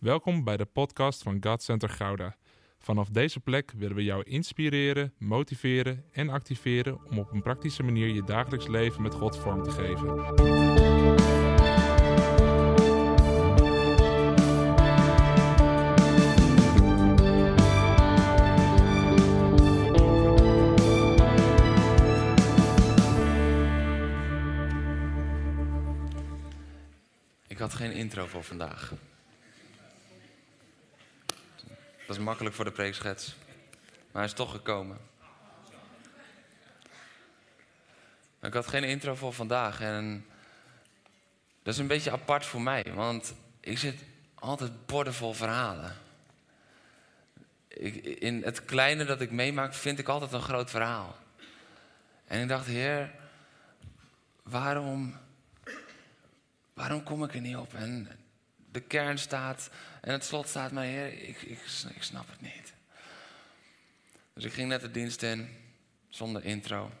[0.00, 2.36] Welkom bij de podcast van God Center Gouda.
[2.78, 8.08] Vanaf deze plek willen we jou inspireren, motiveren en activeren om op een praktische manier
[8.08, 10.08] je dagelijks leven met God vorm te geven.
[27.46, 28.92] Ik had geen intro voor vandaag.
[32.10, 33.34] Dat is makkelijk voor de preekschets.
[33.86, 34.98] Maar hij is toch gekomen.
[38.42, 39.80] Ik had geen intro voor vandaag.
[39.80, 40.26] En
[41.62, 42.84] dat is een beetje apart voor mij.
[42.94, 44.02] Want ik zit
[44.34, 45.96] altijd bordevol verhalen.
[48.18, 51.16] In het kleine dat ik meemaak vind ik altijd een groot verhaal.
[52.24, 53.10] En ik dacht, heer,
[54.42, 55.14] waarom
[56.74, 57.74] waarom kom ik er niet op?
[57.74, 58.08] En
[58.72, 59.70] de kern staat
[60.00, 61.60] en het slot staat, maar heer, ik, ik,
[61.94, 62.72] ik snap het niet.
[64.32, 65.48] Dus ik ging net de dienst in,
[66.08, 66.92] zonder intro.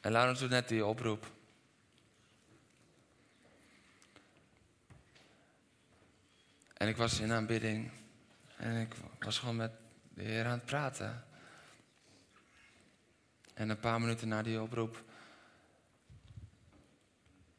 [0.00, 1.30] En Laurens doet net die oproep.
[6.74, 7.90] En ik was in aanbidding.
[8.56, 9.72] En ik was gewoon met
[10.14, 11.24] de Heer aan het praten.
[13.54, 15.04] En een paar minuten na die oproep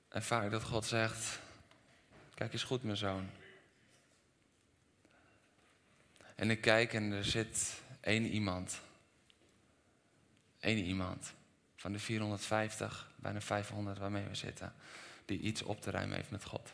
[0.09, 1.39] ervaar ik dat God zegt:
[2.33, 3.29] Kijk eens goed, mijn zoon.
[6.35, 8.81] En ik kijk en er zit één iemand.
[10.59, 11.33] Eén iemand
[11.75, 14.73] van de 450, bijna 500 waarmee we zitten,
[15.25, 16.73] die iets op te ruimen heeft met God.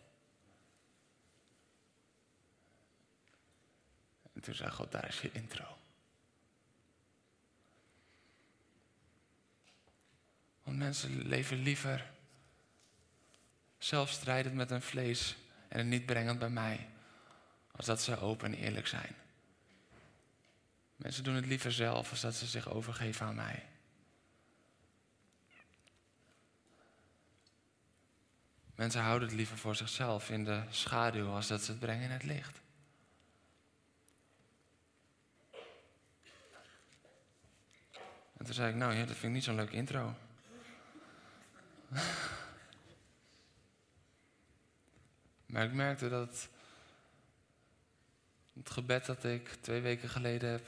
[4.33, 5.77] En toen zei God: Daar is je intro.
[10.63, 12.13] Want mensen leven liever
[13.85, 15.35] zelf strijdend met hun vlees
[15.67, 16.87] en het niet brengend bij mij,
[17.71, 19.15] als dat ze open en eerlijk zijn.
[20.95, 23.65] Mensen doen het liever zelf als dat ze zich overgeven aan mij.
[28.75, 32.11] Mensen houden het liever voor zichzelf in de schaduw als dat ze het brengen in
[32.11, 32.61] het licht.
[38.37, 40.15] En toen zei ik, nou ja, dat vind ik niet zo'n leuk intro.
[45.55, 46.49] Maar ik merkte dat
[48.53, 50.67] het gebed dat ik twee weken geleden heb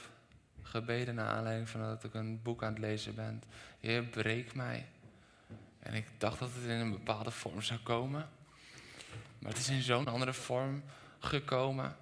[0.62, 3.42] gebeden naar aanleiding van dat ik een boek aan het lezen ben.
[3.80, 4.86] Heer, breek mij.
[5.78, 8.28] En ik dacht dat het in een bepaalde vorm zou komen.
[9.38, 10.82] Maar het is in zo'n andere vorm
[11.18, 11.96] gekomen.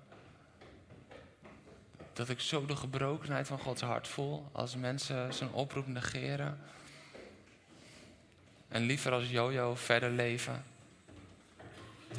[2.12, 6.58] Dat ik zo de gebrokenheid van Gods hart voel als mensen zijn oproep negeren.
[8.68, 10.74] En liever als jojo verder leven.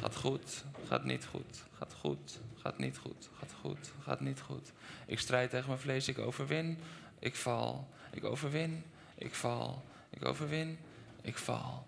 [0.00, 4.72] Gaat goed, gaat niet goed, gaat goed, gaat niet goed, gaat goed, gaat niet goed.
[5.06, 6.78] Ik strijd tegen mijn vlees, ik overwin,
[7.18, 10.78] ik val, ik overwin, ik val, ik overwin,
[11.22, 11.86] ik val.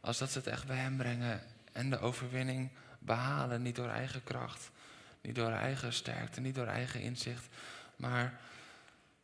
[0.00, 4.24] Als dat ze het echt bij hem brengen en de overwinning behalen, niet door eigen
[4.24, 4.70] kracht,
[5.20, 7.48] niet door eigen sterkte, niet door eigen inzicht,
[7.96, 8.40] maar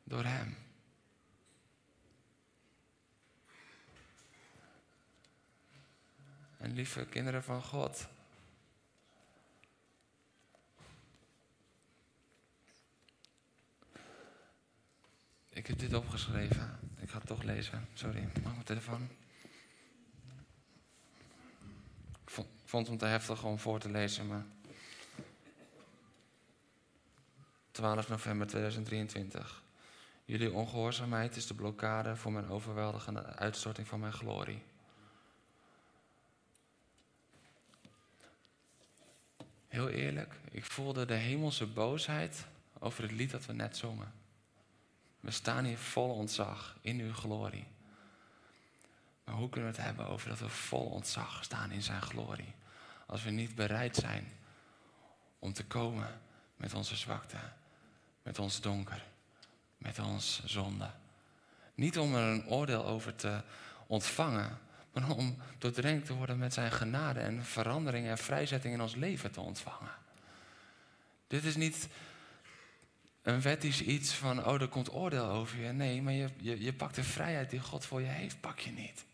[0.04, 0.56] door hem.
[6.66, 8.09] En lieve kinderen van God.
[15.49, 16.78] Ik heb dit opgeschreven.
[17.00, 17.88] Ik ga het toch lezen.
[17.94, 19.09] Sorry, mag mijn telefoon?
[22.25, 24.44] Ik vond het te heftig om voor te lezen, maar...
[27.71, 29.62] 12 november 2023.
[30.25, 34.62] Jullie ongehoorzaamheid is de blokkade voor mijn overweldigende uitstorting van mijn glorie.
[39.76, 42.47] Heel eerlijk, ik voelde de hemelse boosheid
[42.78, 44.12] over het lied dat we net zongen.
[45.20, 47.66] We staan hier vol ontzag in uw glorie.
[49.25, 52.54] Maar hoe kunnen we het hebben over dat we vol ontzag staan in zijn glorie?
[53.06, 54.33] Als we niet bereid zijn
[55.39, 56.21] om te komen
[56.56, 57.39] met onze zwakte,
[58.22, 59.04] met ons donker,
[59.78, 60.91] met ons zonde.
[61.74, 63.42] Niet om er een oordeel over te
[63.86, 64.59] ontvangen,
[65.01, 69.31] maar om doordrenkt te worden met zijn genade en verandering en vrijzetting in ons leven
[69.31, 69.95] te ontvangen.
[71.27, 71.89] Dit is niet
[73.22, 75.72] een wettisch iets van, oh, er komt oordeel over je.
[75.72, 78.71] Nee, maar je, je, je pakt de vrijheid die God voor je heeft, pak je
[78.71, 79.04] niet.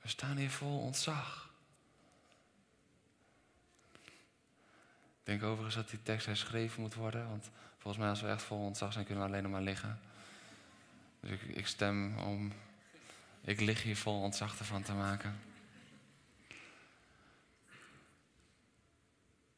[0.00, 1.43] We staan hier vol ontzag.
[5.24, 8.42] Ik denk overigens dat die tekst herschreven moet worden, want volgens mij als we echt
[8.42, 10.00] vol ontzag zijn, kunnen we alleen nog maar liggen.
[11.20, 12.52] Dus ik, ik stem om,
[13.40, 15.36] ik lig hier vol ontzag ervan te maken.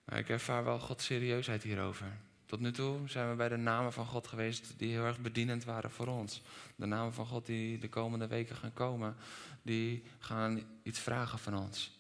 [0.05, 2.07] Ik ervaar wel Gods serieusheid hierover.
[2.45, 5.65] Tot nu toe zijn we bij de namen van God geweest die heel erg bedienend
[5.65, 6.43] waren voor ons.
[6.77, 9.17] De namen van God die de komende weken gaan komen,
[9.63, 11.96] die gaan iets vragen van ons.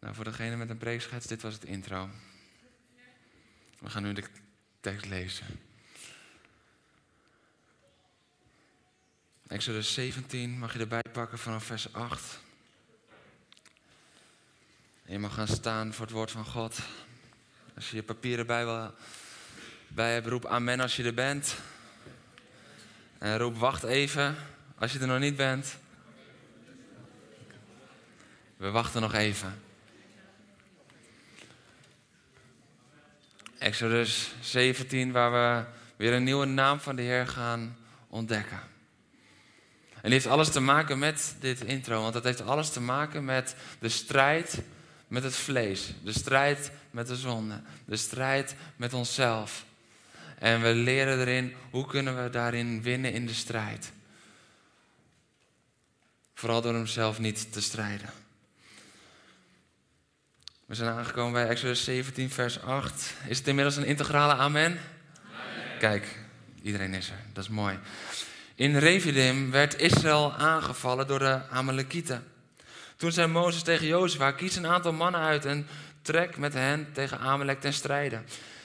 [0.00, 2.10] Nou, voor degene met een preekschets, dit was het intro.
[3.78, 4.24] We gaan nu de
[4.80, 5.46] tekst lezen.
[9.46, 12.40] Exodus 17 mag je erbij pakken vanaf vers 8.
[15.04, 16.78] En je mag gaan staan voor het woord van God.
[17.74, 18.94] Als je je papieren bij, wil,
[19.88, 21.56] bij hebt, roep amen als je er bent.
[23.18, 24.36] En roep wacht even
[24.78, 25.76] als je er nog niet bent.
[28.56, 29.68] We wachten nog even.
[33.70, 35.64] Exodus 17, waar we
[35.96, 37.76] weer een nieuwe naam van de Heer gaan
[38.08, 38.60] ontdekken.
[39.94, 43.24] En die heeft alles te maken met dit intro, want dat heeft alles te maken
[43.24, 44.62] met de strijd
[45.08, 49.64] met het vlees, de strijd met de zonde, de strijd met onszelf.
[50.38, 53.92] En we leren erin hoe kunnen we daarin winnen in de strijd.
[56.34, 58.10] Vooral door hem zelf niet te strijden.
[60.70, 63.14] We zijn aangekomen bij Exodus 17, vers 8.
[63.26, 64.62] Is het inmiddels een integrale amen?
[64.64, 64.78] amen?
[65.78, 66.18] Kijk,
[66.62, 67.16] iedereen is er.
[67.32, 67.78] Dat is mooi.
[68.54, 72.24] In Revidim werd Israël aangevallen door de Amalekieten.
[72.96, 75.66] Toen zei Mozes tegen Jozua, kies een aantal mannen uit en
[76.02, 78.22] trek met hen tegen Amalek ten strijde.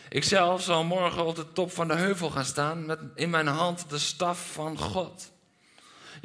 [0.09, 3.89] Ikzelf zal morgen op de top van de heuvel gaan staan met in mijn hand
[3.89, 5.31] de staf van God.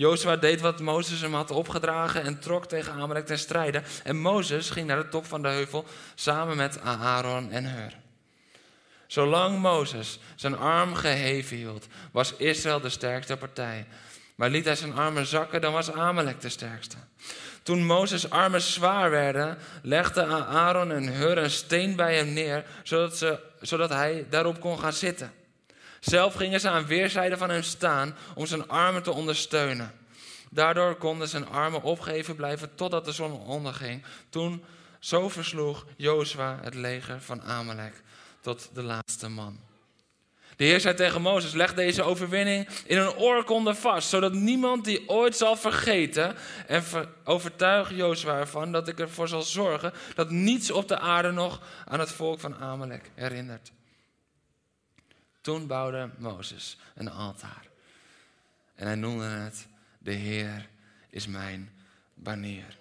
[0.01, 3.83] Jozua deed wat Mozes hem had opgedragen en trok tegen Amalek ten strijde.
[4.05, 7.97] En Mozes ging naar de top van de heuvel samen met Aaron en Hur.
[9.07, 13.87] Zolang Mozes zijn arm geheven hield, was Israël de sterkste partij.
[14.35, 16.97] Maar liet hij zijn armen zakken, dan was Amalek de sterkste.
[17.63, 23.17] Toen Mozes' armen zwaar werden, legde Aaron en Hur een steen bij hem neer, zodat,
[23.17, 25.33] ze, zodat hij daarop kon gaan zitten.
[26.01, 29.93] Zelf gingen ze aan weerszijden van hem staan om zijn armen te ondersteunen.
[30.51, 34.05] Daardoor konden zijn armen opgeheven blijven totdat de zon onderging.
[34.29, 34.65] Toen
[34.99, 38.03] zo versloeg Jozua het leger van Amalek
[38.41, 39.59] tot de laatste man.
[40.57, 45.09] De Heer zei tegen Mozes: Leg deze overwinning in een oorkonde vast, zodat niemand die
[45.09, 46.37] ooit zal vergeten.
[46.67, 46.83] En
[47.25, 52.01] overtuig Jozua ervan dat ik ervoor zal zorgen dat niets op de aarde nog aan
[52.01, 53.73] het volk van Amalek herinnert.
[55.51, 57.67] Toen bouwde Mozes een altaar.
[58.75, 59.67] En hij noemde het:
[59.99, 60.69] De Heer
[61.09, 61.73] is mijn
[62.15, 62.79] banier.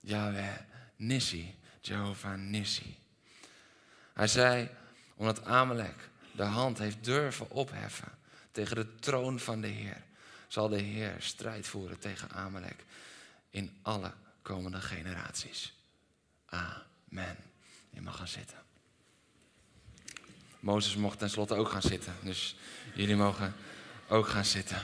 [0.00, 0.56] Yahweh
[0.96, 2.98] Nissi, Jehovah Nissi.
[4.12, 4.70] Hij zei,
[5.14, 8.12] omdat Amalek de hand heeft durven opheffen
[8.50, 10.02] tegen de troon van de Heer,
[10.48, 12.84] zal de Heer strijd voeren tegen Amalek
[13.50, 14.12] in alle
[14.42, 15.74] komende generaties.
[16.46, 17.36] Amen.
[17.90, 18.61] Je mag gaan zitten.
[20.62, 22.56] Mozes mocht tenslotte ook gaan zitten, dus
[22.94, 23.54] jullie mogen
[24.08, 24.82] ook gaan zitten.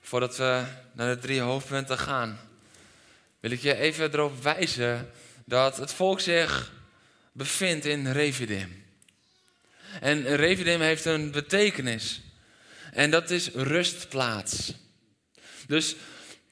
[0.00, 2.40] Voordat we naar de drie hoofdpunten gaan,
[3.40, 5.10] wil ik je even erop wijzen
[5.44, 6.72] dat het volk zich
[7.32, 8.84] bevindt in Revidim.
[10.00, 12.20] En Revidim heeft een betekenis.
[12.92, 14.74] En dat is rustplaats.
[15.66, 15.96] Dus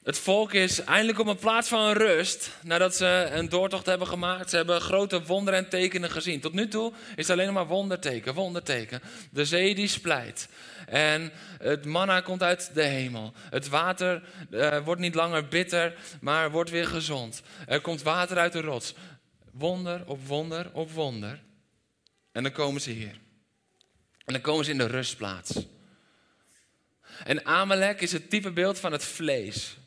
[0.09, 4.49] het volk is eindelijk op een plaats van rust nadat ze een doortocht hebben gemaakt.
[4.49, 6.39] Ze hebben grote wonderen en tekenen gezien.
[6.39, 9.01] Tot nu toe is het alleen maar wonderteken, wonderteken.
[9.31, 10.47] De zee die splijt.
[10.87, 13.33] En het manna komt uit de hemel.
[13.49, 17.41] Het water uh, wordt niet langer bitter, maar wordt weer gezond.
[17.67, 18.93] Er komt water uit de rots.
[19.51, 21.39] Wonder op wonder op wonder.
[22.31, 23.19] En dan komen ze hier.
[24.25, 25.51] En dan komen ze in de rustplaats.
[27.23, 29.78] En Amalek is het type beeld van het vlees.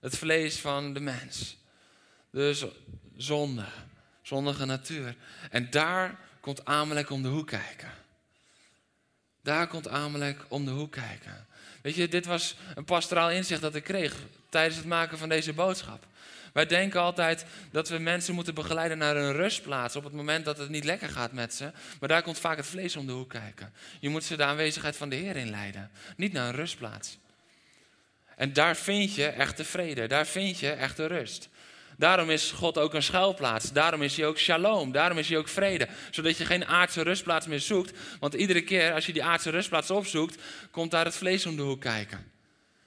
[0.00, 1.56] Het vlees van de mens.
[2.30, 2.64] Dus
[3.16, 3.64] zonde,
[4.22, 5.16] zondige natuur.
[5.50, 7.90] En daar komt Amalek om de hoek kijken.
[9.42, 11.46] Daar komt Amalek om de hoek kijken.
[11.82, 14.16] Weet je, dit was een pastoraal inzicht dat ik kreeg
[14.48, 16.06] tijdens het maken van deze boodschap.
[16.52, 20.58] Wij denken altijd dat we mensen moeten begeleiden naar een rustplaats op het moment dat
[20.58, 21.72] het niet lekker gaat met ze.
[22.00, 23.72] Maar daar komt vaak het vlees om de hoek kijken.
[24.00, 27.18] Je moet ze de aanwezigheid van de Heer inleiden, niet naar een rustplaats.
[28.38, 31.48] En daar vind je echte vrede, daar vind je echte rust.
[31.96, 33.72] Daarom is God ook een schuilplaats.
[33.72, 34.92] Daarom is hij ook shalom.
[34.92, 35.88] Daarom is hij ook vrede.
[36.10, 37.98] Zodat je geen aardse rustplaats meer zoekt.
[38.20, 41.62] Want iedere keer als je die aardse rustplaats opzoekt, komt daar het vlees om de
[41.62, 42.32] hoek kijken.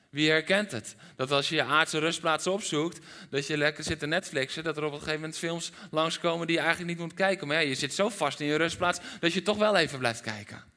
[0.09, 0.95] Wie herkent het?
[1.15, 4.83] Dat als je je aardse rustplaats opzoekt, dat je lekker zit te Netflixen, dat er
[4.83, 7.47] op een gegeven moment films langskomen die je eigenlijk niet moet kijken.
[7.47, 10.70] Maar je zit zo vast in je rustplaats dat je toch wel even blijft kijken.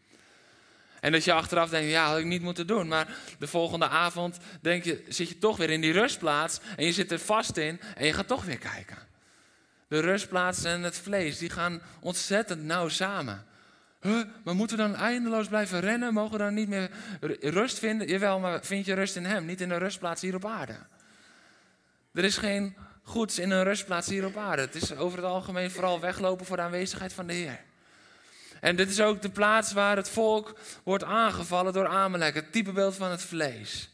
[1.04, 2.88] En dat je achteraf denkt, ja, had ik niet moeten doen.
[2.88, 6.92] Maar de volgende avond denk je, zit je toch weer in die rustplaats en je
[6.92, 8.96] zit er vast in en je gaat toch weer kijken.
[9.88, 13.46] De rustplaats en het vlees, die gaan ontzettend nauw samen.
[14.44, 16.12] Maar moeten we dan eindeloos blijven rennen?
[16.12, 16.90] Mogen we dan niet meer
[17.40, 18.08] rust vinden?
[18.08, 20.76] Jawel, maar vind je rust in Hem, niet in een rustplaats hier op aarde.
[22.12, 24.62] Er is geen goeds in een rustplaats hier op aarde.
[24.62, 27.60] Het is over het algemeen vooral weglopen voor de aanwezigheid van de Heer.
[28.64, 32.94] En dit is ook de plaats waar het volk wordt aangevallen door Amalek, het typebeeld
[32.94, 33.90] van het vlees.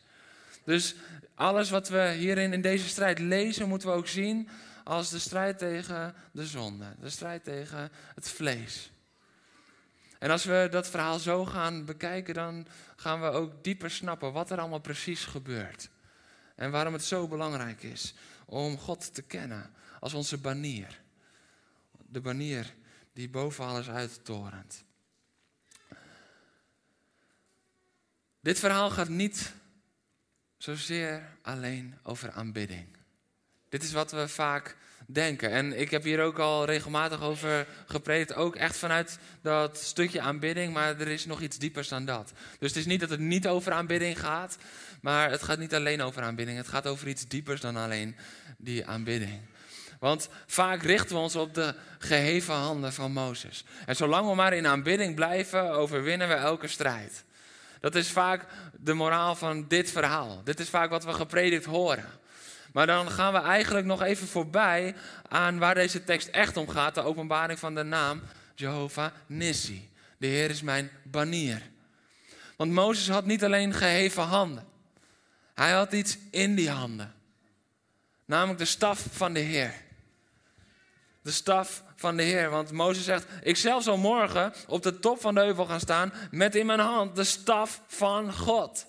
[0.65, 0.95] Dus
[1.35, 4.49] alles wat we hierin in deze strijd lezen, moeten we ook zien
[4.85, 8.91] als de strijd tegen de zonde, de strijd tegen het vlees.
[10.19, 14.51] En als we dat verhaal zo gaan bekijken, dan gaan we ook dieper snappen wat
[14.51, 15.89] er allemaal precies gebeurt.
[16.57, 18.15] En waarom het zo belangrijk is
[18.47, 21.01] om God te kennen als onze banier.
[22.09, 22.75] De banier
[23.13, 24.85] die boven alles uittorent.
[28.41, 29.53] Dit verhaal gaat niet
[30.59, 32.87] zozeer alleen over aanbidding.
[33.69, 34.77] Dit is wat we vaak
[35.07, 35.51] denken.
[35.51, 38.35] En ik heb hier ook al regelmatig over gepredikt.
[38.35, 40.73] Ook echt vanuit dat stukje aanbidding.
[40.73, 42.33] Maar er is nog iets diepers dan dat.
[42.59, 44.57] Dus het is niet dat het niet over aanbidding gaat.
[45.01, 46.59] Maar het gaat niet alleen over aanbidding.
[46.59, 48.17] Het gaat over iets diepers dan alleen
[48.59, 49.41] die aanbidding.
[50.01, 53.65] Want vaak richten we ons op de geheven handen van Mozes.
[53.87, 57.25] En zolang we maar in aanbidding blijven, overwinnen we elke strijd.
[57.81, 58.47] Dat is vaak
[58.79, 60.41] de moraal van dit verhaal.
[60.45, 62.09] Dit is vaak wat we gepredikt horen.
[62.73, 64.95] Maar dan gaan we eigenlijk nog even voorbij
[65.29, 66.95] aan waar deze tekst echt om gaat.
[66.95, 68.23] De openbaring van de naam
[68.55, 69.91] Jehovah Nissi.
[70.19, 71.63] De Heer is mijn banier.
[72.57, 74.67] Want Mozes had niet alleen geheven handen.
[75.55, 77.15] Hij had iets in die handen.
[78.25, 79.75] Namelijk de staf van de Heer.
[81.23, 82.51] De staf van de Heer.
[82.51, 86.13] Want Mozes zegt: Ik zelf zal morgen op de top van de heuvel gaan staan.
[86.31, 88.87] Met in mijn hand de staf van God.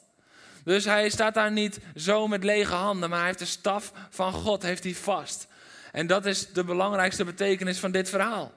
[0.64, 4.34] Dus hij staat daar niet zo met lege handen, maar hij heeft de staf van
[4.34, 5.48] God heeft hij vast.
[5.92, 8.52] En dat is de belangrijkste betekenis van dit verhaal.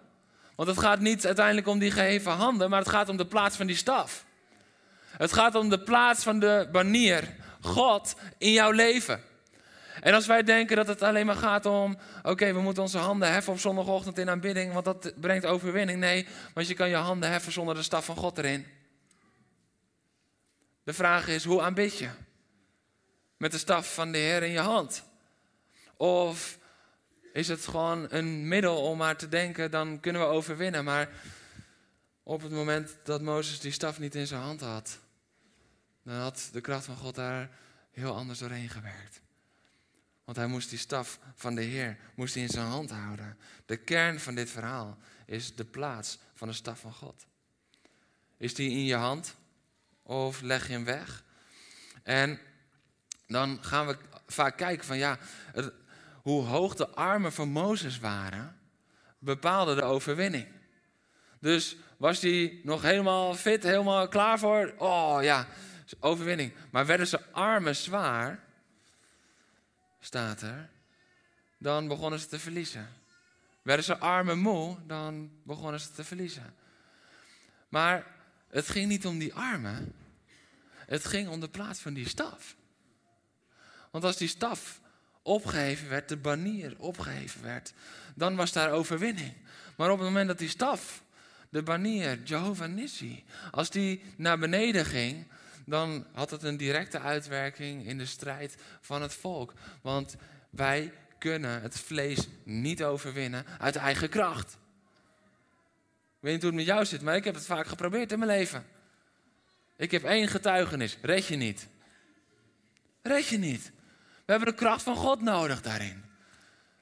[0.55, 3.57] Want het gaat niet uiteindelijk om die geheven handen, maar het gaat om de plaats
[3.57, 4.25] van die staf.
[5.17, 7.29] Het gaat om de plaats van de banier,
[7.61, 9.23] God, in jouw leven.
[10.01, 13.33] En als wij denken dat het alleen maar gaat om, oké, we moeten onze handen
[13.33, 15.99] heffen op zondagochtend in aanbidding, want dat brengt overwinning.
[15.99, 18.67] Nee, want je kan je handen heffen zonder de staf van God erin.
[20.85, 22.09] De vraag is, hoe aanbid je?
[23.37, 25.05] Met de staf van de Heer in je hand?
[25.97, 26.59] Of
[27.33, 30.85] is het gewoon een middel om maar te denken, dan kunnen we overwinnen.
[30.85, 31.09] Maar
[32.23, 34.99] op het moment dat Mozes die staf niet in zijn hand had,
[36.03, 37.51] dan had de kracht van God daar
[37.91, 39.23] heel anders doorheen gewerkt.
[40.25, 43.39] Want hij moest die staf van de Heer moest hij in zijn hand houden.
[43.67, 47.27] De kern van dit verhaal is de plaats van de staf van God.
[48.37, 49.35] Is die in je hand?
[50.03, 51.25] Of leg je hem weg?
[52.03, 52.41] En
[53.27, 55.19] dan gaan we vaak kijken van ja,
[56.23, 58.59] hoe hoog de armen van Mozes waren,
[59.19, 60.47] bepaalde de overwinning.
[61.41, 64.75] Dus was hij nog helemaal fit, helemaal klaar voor?
[64.79, 65.47] Oh ja,
[66.01, 66.53] overwinning.
[66.71, 68.44] Maar werden zijn armen zwaar,
[70.05, 70.71] staat er,
[71.59, 72.89] dan begonnen ze te verliezen.
[73.63, 76.55] Werden ze armen moe, dan begonnen ze te verliezen.
[77.69, 78.07] Maar
[78.49, 79.95] het ging niet om die armen.
[80.87, 82.57] Het ging om de plaats van die staf.
[83.91, 84.81] Want als die staf
[85.23, 87.73] opgeheven werd, de banier opgeheven werd,
[88.15, 89.35] dan was daar overwinning.
[89.77, 91.03] Maar op het moment dat die staf,
[91.49, 95.27] de banier, Jehovah Nissi, als die naar beneden ging,
[95.65, 99.53] dan had het een directe uitwerking in de strijd van het volk.
[99.83, 100.17] Want
[100.51, 104.53] wij kunnen het vlees niet overwinnen uit eigen kracht.
[104.53, 108.19] Ik weet niet hoe het met jou zit, maar ik heb het vaak geprobeerd in
[108.19, 108.67] mijn leven.
[109.77, 110.99] Ik heb één getuigenis.
[111.03, 111.69] Red je niet.
[113.03, 113.73] Red je niet.
[114.25, 116.05] We hebben de kracht van God nodig daarin.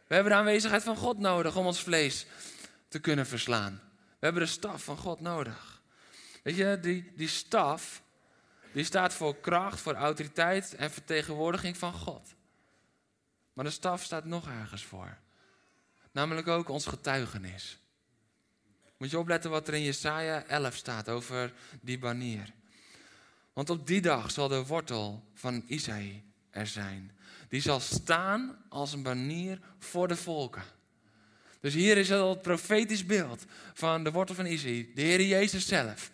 [0.06, 2.26] We hebben de aanwezigheid van God nodig om ons vlees
[2.88, 3.80] te kunnen verslaan.
[3.98, 5.82] We hebben de staf van God nodig.
[6.42, 8.02] Weet je, die, die staf,
[8.72, 12.34] die staat voor kracht, voor autoriteit en vertegenwoordiging van God.
[13.52, 15.18] Maar de staf staat nog ergens voor.
[16.12, 17.78] Namelijk ook ons getuigenis.
[18.96, 22.52] Moet je opletten wat er in Jesaja 11 staat over die banier.
[23.52, 27.16] Want op die dag zal de wortel van Isaïe er zijn.
[27.48, 30.62] Die zal staan als een banier voor de volken.
[31.60, 35.66] Dus hier is al het profetisch beeld van de wortel van Isaïe, de Heer Jezus
[35.66, 36.10] zelf.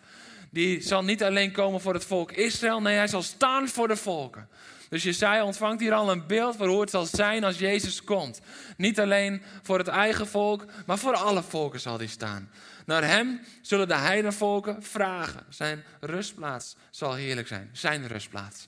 [0.51, 3.95] Die zal niet alleen komen voor het volk Israël, nee, hij zal staan voor de
[3.95, 4.49] volken.
[4.89, 8.41] Dus Jesaja ontvangt hier al een beeld van hoe het zal zijn als Jezus komt.
[8.77, 12.51] Niet alleen voor het eigen volk, maar voor alle volken zal hij staan.
[12.85, 15.45] Naar hem zullen de heidenvolken vragen.
[15.49, 17.69] Zijn rustplaats zal heerlijk zijn.
[17.71, 18.67] Zijn rustplaats.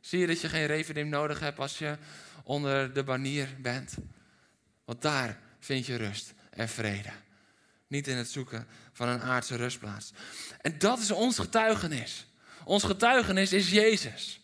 [0.00, 1.96] Zie je dat je geen referendum nodig hebt als je
[2.42, 3.94] onder de banier bent?
[4.84, 7.10] Want daar vind je rust en vrede.
[7.86, 10.12] Niet in het zoeken van een aardse rustplaats.
[10.60, 12.26] En dat is ons getuigenis.
[12.64, 14.40] Ons getuigenis is Jezus.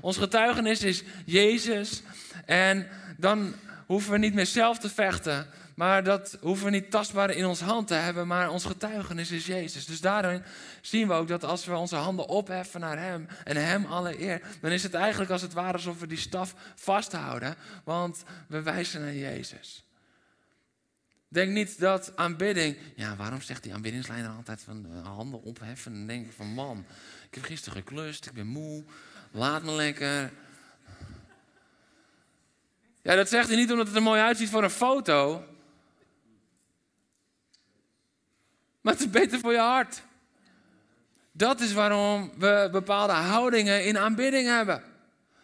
[0.00, 2.02] Ons getuigenis is Jezus.
[2.44, 3.54] En dan
[3.86, 5.46] hoeven we niet meer zelf te vechten.
[5.74, 8.26] Maar dat hoeven we niet tastbaar in ons hand te hebben.
[8.26, 9.86] Maar ons getuigenis is Jezus.
[9.86, 10.42] Dus daarin
[10.80, 13.28] zien we ook dat als we onze handen opheffen naar Hem.
[13.44, 14.42] En Hem alle eer.
[14.60, 17.54] Dan is het eigenlijk als het ware alsof we die staf vasthouden.
[17.84, 19.85] Want we wijzen naar Jezus.
[21.28, 22.76] Denk niet dat aanbidding.
[22.94, 25.92] Ja, waarom zegt die aanbiddingsleider altijd van uh, handen opheffen?
[25.92, 26.84] Dan denk van man,
[27.28, 28.84] ik heb gisteren geklust, ik ben moe,
[29.30, 30.32] laat me lekker.
[33.02, 35.44] Ja, dat zegt hij niet omdat het er mooi uitziet voor een foto.
[38.80, 40.02] Maar het is beter voor je hart.
[41.32, 44.82] Dat is waarom we bepaalde houdingen in aanbidding hebben.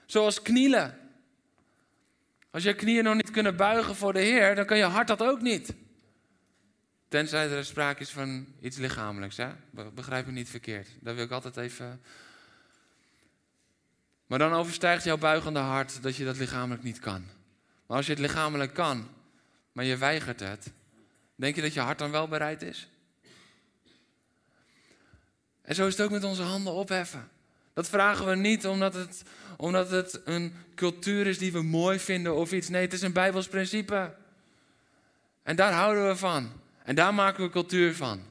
[0.07, 1.02] Zoals knielen.
[2.53, 5.23] Als je knieën nog niet kunnen buigen voor de Heer, dan kan je hart dat
[5.23, 5.75] ook niet.
[7.09, 9.37] Tenzij er sprake is van iets lichamelijks.
[9.37, 9.49] Hè?
[9.95, 10.89] Begrijp me niet verkeerd.
[11.01, 12.03] Dat wil ik altijd even.
[14.27, 17.25] Maar dan overstijgt jouw buigende hart dat je dat lichamelijk niet kan.
[17.87, 19.09] Maar als je het lichamelijk kan,
[19.73, 20.73] maar je weigert het,
[21.35, 22.89] denk je dat je hart dan wel bereid is?
[25.63, 27.29] En zo is het ook met onze handen opheffen.
[27.75, 29.23] Dat vragen we niet omdat het,
[29.57, 32.69] omdat het een cultuur is die we mooi vinden of iets.
[32.69, 34.15] Nee, het is een Bijbels principe.
[35.43, 36.53] En daar houden we van.
[36.85, 38.23] En daar maken we cultuur van.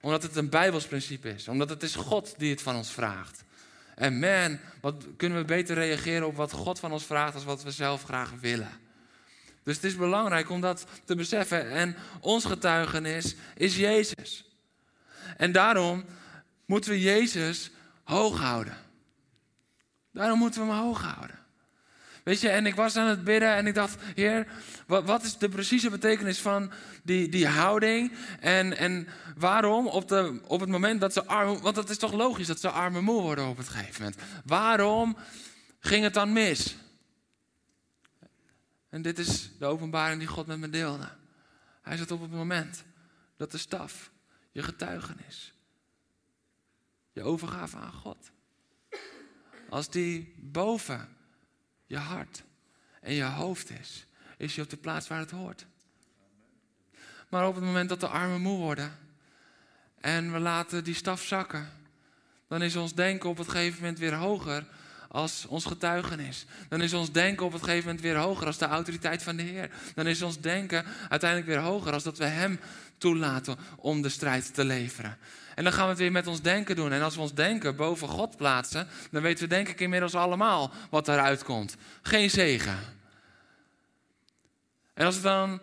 [0.00, 1.48] Omdat het een Bijbels principe is.
[1.48, 3.44] Omdat het is God die het van ons vraagt.
[3.94, 7.62] En man, wat kunnen we beter reageren op wat God van ons vraagt als wat
[7.62, 8.80] we zelf graag willen.
[9.62, 11.70] Dus het is belangrijk om dat te beseffen.
[11.70, 14.44] En ons getuigenis is Jezus.
[15.36, 16.04] En daarom
[16.66, 17.70] moeten we Jezus
[18.04, 18.76] hoog houden.
[20.12, 21.38] Daarom moeten we hem hoog houden.
[22.24, 24.46] Weet je, en ik was aan het bidden en ik dacht, Heer,
[24.86, 28.12] wat, wat is de precieze betekenis van die, die houding?
[28.40, 32.12] En, en waarom op, de, op het moment dat ze arm, want het is toch
[32.12, 34.22] logisch dat ze arm en moe worden op het gegeven moment.
[34.44, 35.16] Waarom
[35.80, 36.76] ging het dan mis?
[38.88, 41.08] En dit is de openbaring die God met me deelde.
[41.82, 42.84] Hij zat op het moment
[43.36, 44.10] dat de staf,
[44.52, 45.54] je getuigenis,
[47.14, 48.30] je overgave aan God,
[49.68, 51.16] als die boven
[51.86, 52.42] je hart
[53.00, 55.66] en je hoofd is, is je op de plaats waar het hoort.
[57.28, 58.98] Maar op het moment dat de armen moe worden
[60.00, 61.70] en we laten die staf zakken,
[62.48, 64.66] dan is ons denken op het gegeven moment weer hoger
[65.14, 66.46] als ons getuigenis.
[66.68, 69.42] Dan is ons denken op het gegeven moment weer hoger als de autoriteit van de
[69.42, 69.70] Heer.
[69.94, 72.60] Dan is ons denken uiteindelijk weer hoger als dat we Hem
[72.98, 75.18] toelaten om de strijd te leveren.
[75.54, 76.92] En dan gaan we het weer met ons denken doen.
[76.92, 80.72] En als we ons denken boven God plaatsen, dan weten we denk ik inmiddels allemaal
[80.90, 81.76] wat eruit komt.
[82.02, 82.78] Geen zegen.
[84.94, 85.60] En als het dan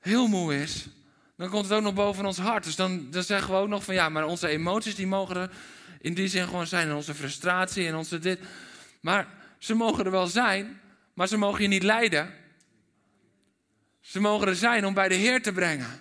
[0.00, 0.86] heel moe is,
[1.36, 2.64] dan komt het ook nog boven ons hart.
[2.64, 5.50] Dus dan, dan zeggen we ook nog van ja, maar onze emoties die mogen er
[6.00, 6.88] in die zin gewoon zijn.
[6.88, 8.38] En onze frustratie en onze dit.
[9.06, 9.26] Maar
[9.58, 10.80] ze mogen er wel zijn,
[11.14, 12.34] maar ze mogen je niet leiden.
[14.00, 16.00] Ze mogen er zijn om bij de Heer te brengen.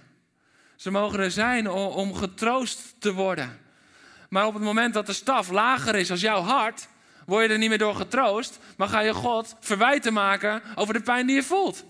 [0.76, 3.60] Ze mogen er zijn om getroost te worden.
[4.30, 6.88] Maar op het moment dat de staf lager is als jouw hart,
[7.26, 11.02] word je er niet meer door getroost, maar ga je God verwijten maken over de
[11.02, 11.84] pijn die je voelt.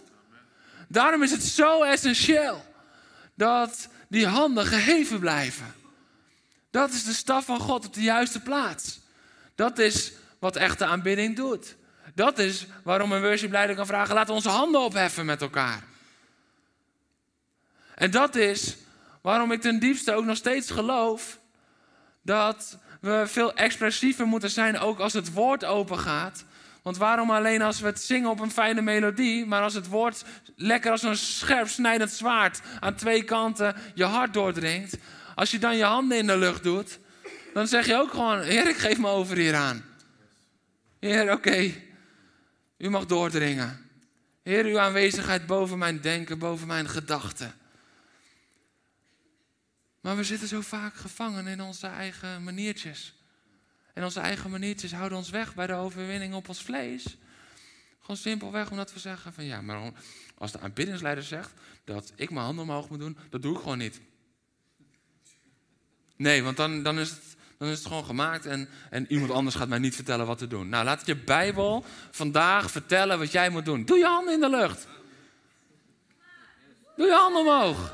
[0.88, 2.65] Daarom is het zo essentieel
[3.36, 5.73] dat die handen geheven blijven.
[6.71, 8.99] Dat is de staf van God op de juiste plaats.
[9.56, 10.13] Dat is
[10.45, 11.75] wat echte aanbidding doet.
[12.13, 15.84] Dat is waarom een worshipleider kan vragen: laten we onze handen opheffen met elkaar.
[17.95, 18.75] En dat is
[19.21, 21.39] waarom ik ten diepste ook nog steeds geloof
[22.21, 26.45] dat we veel expressiever moeten zijn, ook als het woord open gaat.
[26.81, 30.23] Want waarom alleen als we het zingen op een fijne melodie, maar als het woord
[30.55, 34.97] lekker als een scherp snijdend zwaard aan twee kanten je hart doordringt,
[35.36, 36.99] als je dan je handen in de lucht doet,
[37.53, 39.94] dan zeg je ook gewoon: Heer, ik geef me over hier aan.
[41.05, 41.73] Heer, oké,
[42.77, 43.89] u mag doordringen.
[44.43, 47.53] Heer, uw aanwezigheid boven mijn denken, boven mijn gedachten.
[50.01, 53.13] Maar we zitten zo vaak gevangen in onze eigen maniertjes.
[53.93, 57.17] En onze eigen maniertjes houden ons weg bij de overwinning op ons vlees.
[57.99, 59.91] Gewoon simpelweg omdat we zeggen van ja, maar
[60.37, 61.51] als de aanbiddingsleider zegt
[61.83, 64.01] dat ik mijn handen omhoog moet doen, dat doe ik gewoon niet.
[66.15, 67.35] Nee, want dan, dan, is, het,
[67.65, 70.47] dan is het gewoon gemaakt en, en iemand anders gaat mij niet vertellen wat te
[70.47, 70.69] doen.
[70.69, 73.86] Nou, laat je Bijbel vandaag vertellen wat jij moet doen.
[73.86, 74.88] Doe je handen in de lucht.
[76.95, 77.93] Doe je handen omhoog.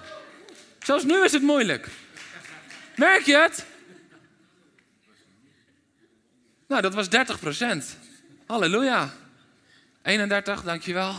[0.80, 1.88] Zelfs nu is het moeilijk.
[2.96, 3.66] Merk je het?
[6.68, 7.98] Nou, dat was 30 procent.
[8.46, 9.14] Halleluja.
[10.02, 11.16] 31, dankjewel.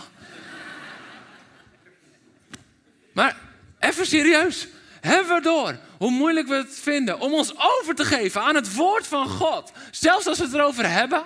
[3.12, 3.36] Maar
[3.78, 4.68] even serieus.
[5.00, 8.74] Hebben we door hoe moeilijk we het vinden om ons over te geven aan het
[8.74, 9.72] woord van God?
[9.90, 11.24] Zelfs als we het erover hebben.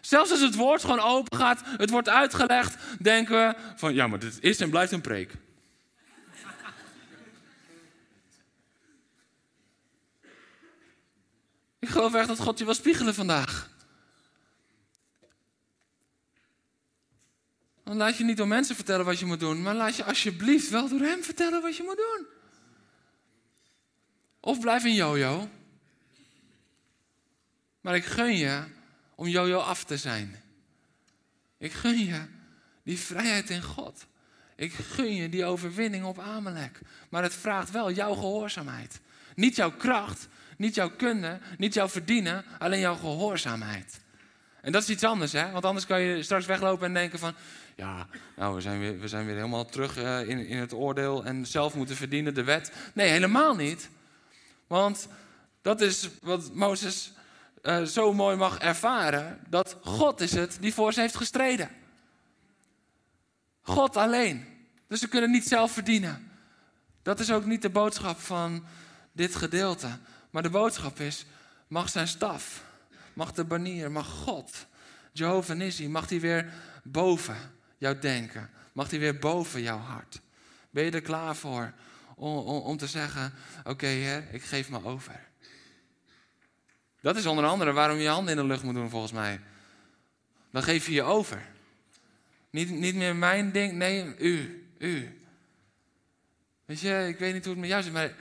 [0.00, 4.18] Zelfs als het woord gewoon open gaat, het wordt uitgelegd, denken we van ja, maar
[4.18, 5.32] dit is en blijft een preek.
[11.78, 13.70] Ik geloof echt dat God je wil spiegelen vandaag.
[17.84, 20.68] Dan laat je niet door mensen vertellen wat je moet doen, maar laat je alsjeblieft
[20.70, 22.26] wel door Hem vertellen wat je moet doen.
[24.46, 25.48] Of blijf in jojo.
[27.80, 28.62] Maar ik gun je
[29.14, 30.36] om jojo af te zijn.
[31.58, 32.20] Ik gun je
[32.82, 34.06] die vrijheid in God.
[34.56, 36.80] Ik gun je die overwinning op Amalek.
[37.08, 39.00] Maar het vraagt wel jouw gehoorzaamheid.
[39.34, 44.00] Niet jouw kracht, niet jouw kunde, niet jouw verdienen, alleen jouw gehoorzaamheid.
[44.60, 45.50] En dat is iets anders, hè?
[45.50, 47.34] Want anders kan je straks weglopen en denken van...
[47.76, 48.06] Ja,
[48.36, 51.46] nou, we zijn weer, we zijn weer helemaal terug uh, in, in het oordeel en
[51.46, 52.72] zelf moeten verdienen, de wet.
[52.92, 53.90] Nee, helemaal niet.
[54.66, 55.08] Want
[55.62, 57.12] dat is wat Mozes
[57.62, 59.40] uh, zo mooi mag ervaren.
[59.48, 61.70] Dat God is het die voor ze heeft gestreden.
[63.62, 64.46] God alleen.
[64.88, 66.30] Dus ze kunnen niet zelf verdienen.
[67.02, 68.64] Dat is ook niet de boodschap van
[69.12, 69.88] dit gedeelte.
[70.30, 71.26] Maar de boodschap is,
[71.68, 72.64] mag zijn staf,
[73.12, 74.66] mag de banier, mag God,
[75.12, 76.52] Jehovah Nissi, mag hij weer
[76.82, 77.36] boven
[77.78, 78.50] jouw denken?
[78.72, 80.20] Mag hij weer boven jouw hart?
[80.70, 81.72] Ben je er klaar voor
[82.18, 83.32] om, om, te zeggen,
[83.64, 83.86] oké
[84.32, 85.20] ik geef me over.
[87.00, 89.40] Dat is onder andere waarom je je handen in de lucht moet doen volgens mij.
[90.50, 91.42] Dan geef je je over.
[92.50, 95.20] Niet, niet meer mijn ding, nee, u, u.
[96.64, 98.14] Weet je, ik weet niet hoe het met jou zit, maar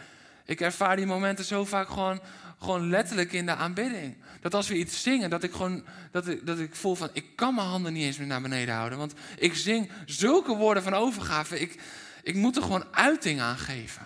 [0.45, 2.21] ik ervaar die momenten zo vaak gewoon,
[2.59, 4.15] gewoon letterlijk in de aanbidding.
[4.41, 7.35] Dat als we iets zingen, dat ik gewoon dat ik, dat ik voel van ik
[7.35, 8.97] kan mijn handen niet eens meer naar beneden houden.
[8.97, 11.59] Want ik zing zulke woorden van overgave.
[11.59, 11.79] Ik,
[12.25, 14.05] ik moet er gewoon uiting aan geven.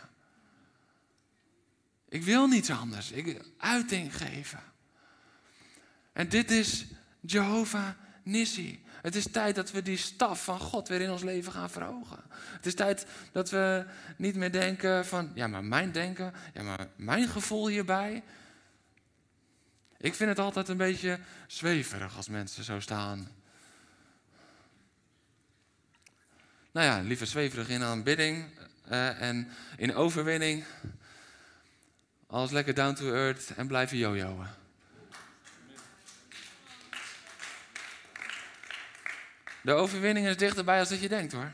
[2.09, 3.11] Ik wil niets anders.
[3.11, 4.59] Ik uiting geven.
[6.13, 6.85] En dit is
[7.19, 7.89] Jehovah
[8.23, 8.83] Nissi.
[9.01, 12.19] Het is tijd dat we die staf van God weer in ons leven gaan verhogen.
[12.29, 13.85] Het is tijd dat we
[14.17, 18.23] niet meer denken van, ja maar mijn denken, ja maar mijn gevoel hierbij.
[19.97, 23.38] Ik vind het altijd een beetje zweverig als mensen zo staan.
[26.71, 28.45] Nou ja, liever zweverig in aanbidding
[28.91, 30.63] uh, en in overwinning.
[32.27, 34.47] Als lekker down to earth en blijven jojoen.
[39.61, 41.51] De overwinning is dichterbij als dat je denkt hoor.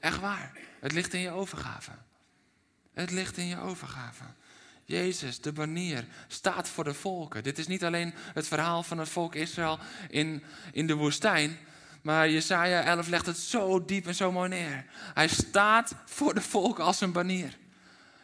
[0.00, 0.52] Echt waar.
[0.80, 1.90] Het ligt in je overgave.
[2.92, 4.24] Het ligt in je overgave.
[4.84, 7.42] Jezus, de banier, staat voor de volken.
[7.42, 11.58] Dit is niet alleen het verhaal van het volk Israël in, in de woestijn.
[12.02, 14.84] Maar Jesaja 11 legt het zo diep en zo mooi neer.
[15.14, 17.58] Hij staat voor de volken als een banier.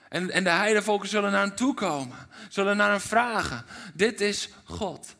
[0.09, 2.17] En, en de heidevolken zullen naar hem toe komen.
[2.49, 3.65] Zullen naar hem vragen.
[3.95, 5.15] Dit is God.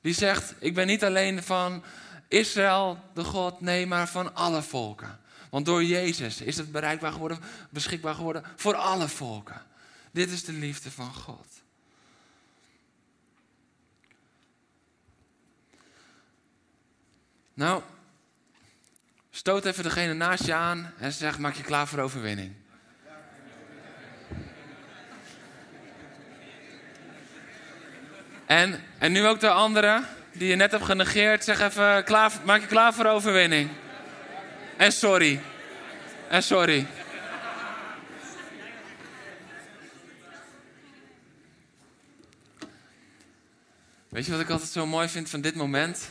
[0.00, 1.84] Die zegt, ik ben niet alleen van
[2.28, 5.18] Israël de God, nee, maar van alle volken.
[5.50, 7.38] Want door Jezus is het bereikbaar geworden,
[7.70, 9.62] beschikbaar geworden voor alle volken.
[10.10, 11.46] Dit is de liefde van God.
[17.54, 17.82] Nou,
[19.30, 22.54] stoot even degene naast je aan en zeg: maak je klaar voor overwinning.
[28.46, 31.44] En, en nu ook de andere die je net hebt genegeerd.
[31.44, 33.70] Zeg even, klaar, maak je klaar voor overwinning.
[34.76, 35.40] En sorry.
[36.28, 36.86] En sorry.
[44.08, 46.10] Weet je wat ik altijd zo mooi vind van dit moment?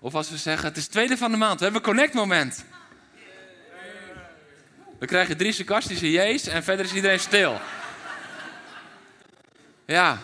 [0.00, 2.64] Of als we zeggen, het is tweede van de maand, we hebben een connect moment.
[4.98, 7.60] We krijgen drie sarcastische jees en verder is iedereen stil.
[9.86, 10.18] Ja.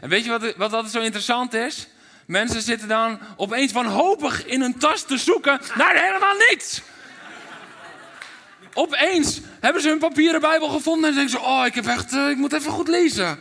[0.00, 1.88] En weet je wat, wat altijd zo interessant is?
[2.26, 6.82] Mensen zitten dan opeens wanhopig in hun tas te zoeken naar helemaal niets.
[8.74, 12.28] Opeens hebben ze hun papieren Bijbel gevonden en denken ze: Oh, ik heb echt, eh,
[12.28, 13.38] ik moet even goed lezen.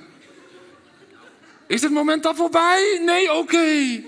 [1.67, 3.01] Is het moment al voorbij?
[3.05, 4.01] Nee, oké.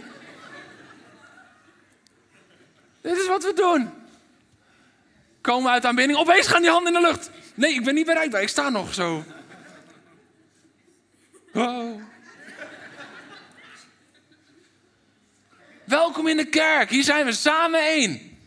[3.03, 3.89] Dit is wat we doen.
[5.41, 6.19] Komen we uit aanbidding.
[6.19, 7.29] Opeens gaan die handen in de lucht.
[7.55, 8.41] Nee, ik ben niet bereikbaar.
[8.41, 9.23] Ik sta nog zo.
[15.83, 16.89] Welkom in de kerk.
[16.89, 18.37] Hier zijn we samen één.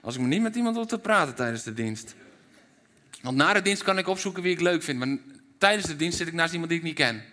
[0.00, 2.14] Als ik me niet met iemand op te praten tijdens de dienst.
[3.20, 4.98] Want na de dienst kan ik opzoeken wie ik leuk vind.
[4.98, 5.16] Maar
[5.58, 7.31] tijdens de dienst zit ik naast iemand die ik niet ken.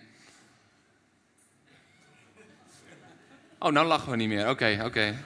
[3.62, 4.48] Oh, nou lachen we niet meer.
[4.48, 5.16] Oké, oké.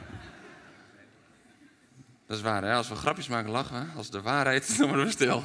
[2.26, 2.74] Dat is waar, hè?
[2.74, 3.96] Als we grapjes maken, lachen we.
[3.96, 5.44] Als de waarheid, dan worden we stil.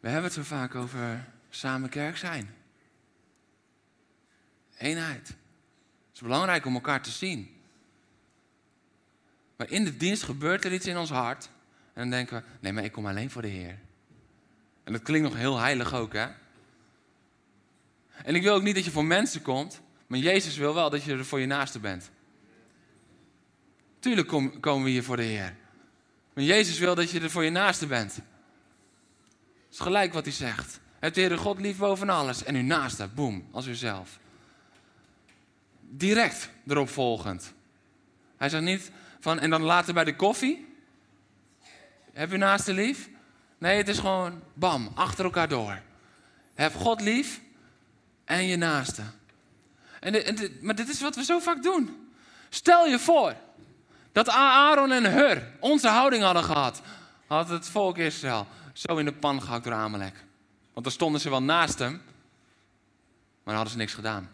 [0.00, 2.54] We hebben het zo vaak over samen kerk zijn.
[4.78, 5.28] Eenheid.
[5.28, 7.60] Het is belangrijk om elkaar te zien.
[9.56, 11.50] Maar in de dienst gebeurt er iets in ons hart.
[11.92, 13.78] En dan denken we, nee, maar ik kom alleen voor de Heer.
[14.84, 16.26] En dat klinkt nog heel heilig ook, hè?
[18.24, 21.02] En ik wil ook niet dat je voor mensen komt, maar Jezus wil wel dat
[21.02, 22.10] je er voor je naaste bent.
[23.98, 24.28] Tuurlijk
[24.60, 25.56] komen we hier voor de Heer.
[26.34, 28.14] Maar Jezus wil dat je er voor je naaste bent.
[28.14, 28.24] Dat
[29.70, 30.80] is gelijk wat hij zegt.
[30.98, 34.18] Het Heere God lief boven alles en uw naaste, boem, als uzelf.
[35.80, 37.54] Direct erop volgend.
[38.36, 38.90] Hij zegt niet
[39.20, 40.66] van, en dan later bij de koffie.
[42.12, 43.10] Heb u naaste lief?
[43.62, 45.80] Nee, het is gewoon bam, achter elkaar door.
[46.54, 47.40] Heb God lief
[48.24, 49.02] en je naaste.
[50.00, 52.12] En, maar dit is wat we zo vaak doen.
[52.48, 53.34] Stel je voor
[54.12, 56.82] dat Aaron en Hur onze houding hadden gehad.
[57.26, 60.24] Had het volk Israël zo in de pan gehakt door Amalek.
[60.72, 62.02] Want dan stonden ze wel naast hem, maar
[63.44, 64.30] dan hadden ze niks gedaan.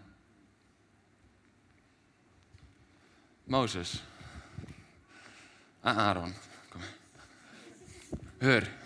[3.45, 4.03] Mozes.
[5.81, 6.35] Aaron.
[6.69, 6.81] Kom
[8.39, 8.78] Hur.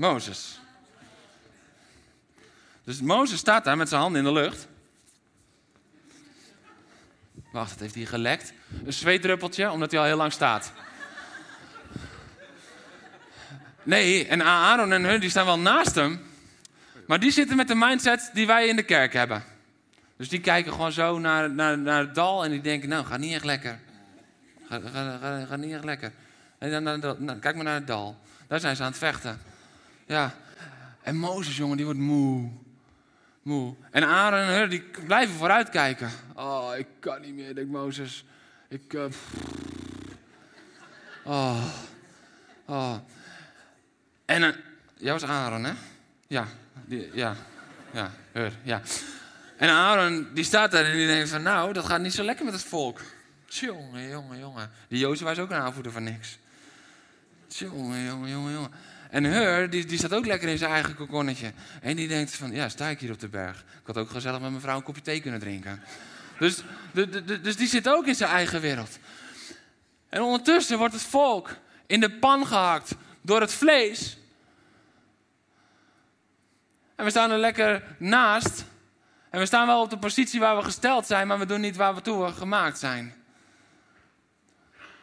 [0.00, 0.60] Mozes.
[2.84, 4.66] Dus Mozes staat daar met zijn handen in de lucht.
[7.52, 8.52] Wacht, het heeft hij gelekt.
[8.84, 10.72] Een zweetdruppeltje, omdat hij al heel lang staat.
[13.82, 16.20] Nee, en Aaron en hun die staan wel naast hem.
[17.06, 19.44] Maar die zitten met de mindset die wij in de kerk hebben.
[20.16, 23.18] Dus die kijken gewoon zo naar, naar, naar het dal en die denken, nou, gaat
[23.18, 23.78] niet echt lekker.
[24.68, 24.82] Gaat,
[25.48, 26.12] gaat, niet echt lekker.
[26.58, 28.18] En dan, kijk maar naar het dal.
[28.46, 29.49] Daar zijn ze aan het vechten.
[30.10, 30.34] Ja.
[31.02, 32.50] En Mozes, jongen, die wordt moe.
[33.42, 33.74] Moe.
[33.90, 36.10] En Aaron en die blijven vooruitkijken.
[36.34, 38.24] Oh, ik kan niet meer, denkt Mozes.
[38.68, 38.92] Ik...
[38.92, 39.04] Uh,
[41.24, 41.64] oh.
[42.66, 42.96] Oh.
[44.24, 44.42] En...
[44.42, 44.48] Uh,
[44.96, 45.72] jij was Aaron, hè?
[46.26, 46.46] Ja.
[46.84, 47.36] Die, ja.
[47.92, 48.10] Ja.
[48.32, 48.80] Hur, ja.
[49.56, 51.42] En Aaron, die staat daar en die denkt van...
[51.42, 53.00] Nou, dat gaat niet zo lekker met het volk.
[53.46, 54.70] Jongen, jongen, jongen.
[54.88, 56.38] Die Jozef was ook een aanvoerder van niks.
[57.48, 58.70] Jongen, jongen, jongen, jongen.
[59.10, 61.52] En Hur, die, die staat ook lekker in zijn eigen kokonnetje.
[61.80, 63.58] En die denkt van, ja, sta ik hier op de berg.
[63.58, 65.82] Ik had ook gezellig met mijn vrouw een kopje thee kunnen drinken.
[66.38, 68.98] Dus, de, dus die zit ook in zijn eigen wereld.
[70.08, 74.18] En ondertussen wordt het volk in de pan gehakt door het vlees.
[76.96, 78.64] En we staan er lekker naast.
[79.30, 81.76] En we staan wel op de positie waar we gesteld zijn, maar we doen niet
[81.76, 83.14] waar we toe gemaakt zijn.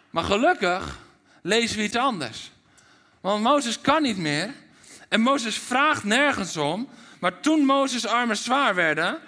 [0.10, 1.00] Maar gelukkig
[1.41, 2.52] lezen we iets anders.
[3.21, 4.53] Want Mozes kan niet meer.
[5.10, 6.89] En Mozes vraagt nergens om.
[7.19, 9.19] Maar toen Mozes' armen zwaar werden,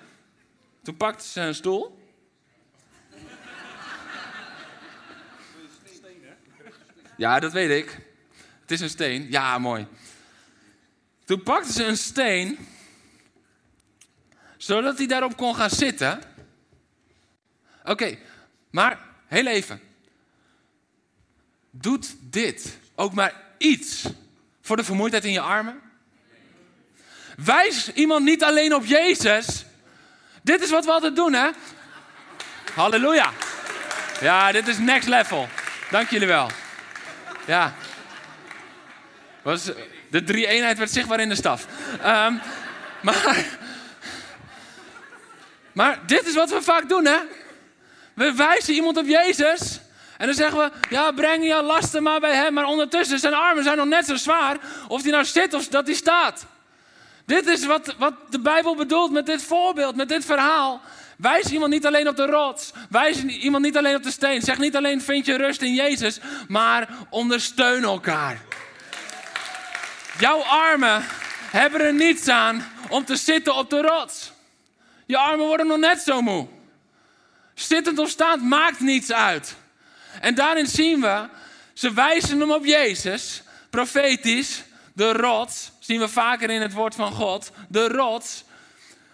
[0.83, 1.97] toen pakte ze een stoel.
[7.17, 7.99] Ja, dat weet ik.
[8.61, 9.31] Het is een steen.
[9.31, 9.87] Ja, mooi.
[11.25, 12.67] Toen pakte ze een steen,
[14.57, 16.21] zodat hij daarop kon gaan zitten.
[17.83, 18.17] Oké,
[18.69, 19.81] maar heel even.
[21.71, 24.03] Doet dit ook maar iets
[24.61, 25.81] voor de vermoeidheid in je armen?
[27.35, 29.65] Wijs iemand niet alleen op Jezus.
[30.41, 31.49] Dit is wat we altijd doen, hè?
[32.73, 33.31] Halleluja.
[34.21, 35.47] Ja, dit is next level.
[35.91, 36.49] Dank jullie wel.
[37.45, 37.73] Ja.
[39.41, 39.71] Was,
[40.09, 41.67] de drie eenheid werd zichtbaar in de staf.
[42.05, 42.41] Um,
[43.01, 43.45] maar,
[45.79, 47.17] maar dit is wat we vaak doen, hè?
[48.13, 49.79] We wijzen iemand op Jezus.
[50.19, 52.53] En dan zeggen we, ja, breng je lasten maar bij hem.
[52.53, 54.57] Maar ondertussen, zijn armen zijn nog net zo zwaar.
[54.87, 56.45] Of hij nou zit of dat hij staat.
[57.25, 60.81] Dit is wat, wat de Bijbel bedoelt met dit voorbeeld, met dit verhaal.
[61.17, 62.71] Wijs iemand niet alleen op de rots.
[62.89, 64.41] Wijs iemand niet alleen op de steen.
[64.41, 66.19] Zeg niet alleen vind je rust in Jezus.
[66.47, 68.41] Maar ondersteun elkaar.
[70.19, 71.03] Jouw armen
[71.51, 74.31] hebben er niets aan om te zitten op de rots.
[75.05, 76.47] Je armen worden nog net zo moe.
[77.53, 79.55] Zittend of staand maakt niets uit.
[80.21, 81.27] En daarin zien we,
[81.73, 87.11] ze wijzen hem op Jezus, profetisch, de rots, zien we vaker in het woord van
[87.11, 88.43] God, de rots.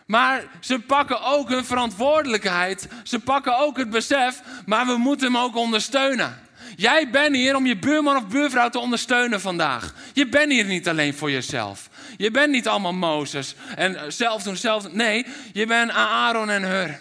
[0.06, 5.42] Maar ze pakken ook hun verantwoordelijkheid, ze pakken ook het besef, maar we moeten hem
[5.42, 6.44] ook ondersteunen.
[6.76, 9.94] Jij bent hier om je buurman of buurvrouw te ondersteunen vandaag.
[10.14, 11.90] Je bent hier niet alleen voor jezelf.
[12.18, 14.92] Je bent niet allemaal Mozes en zelf doen, zelf.
[14.92, 17.00] Nee, je bent Aaron en Hur.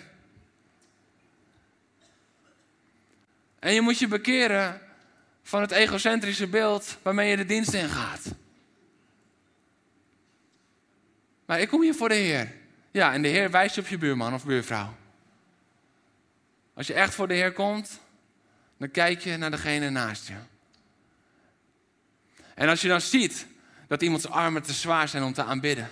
[3.65, 4.81] En je moet je bekeren
[5.43, 8.25] van het egocentrische beeld waarmee je de dienst in gaat.
[11.47, 12.53] Maar ik kom hier voor de Heer.
[12.91, 14.95] Ja, en de Heer wijst je op je buurman of buurvrouw.
[16.75, 18.01] Als je echt voor de Heer komt,
[18.77, 20.37] dan kijk je naar degene naast je.
[22.55, 23.47] En als je dan ziet
[23.89, 25.91] dat iemands armen te zwaar zijn om te aanbidden.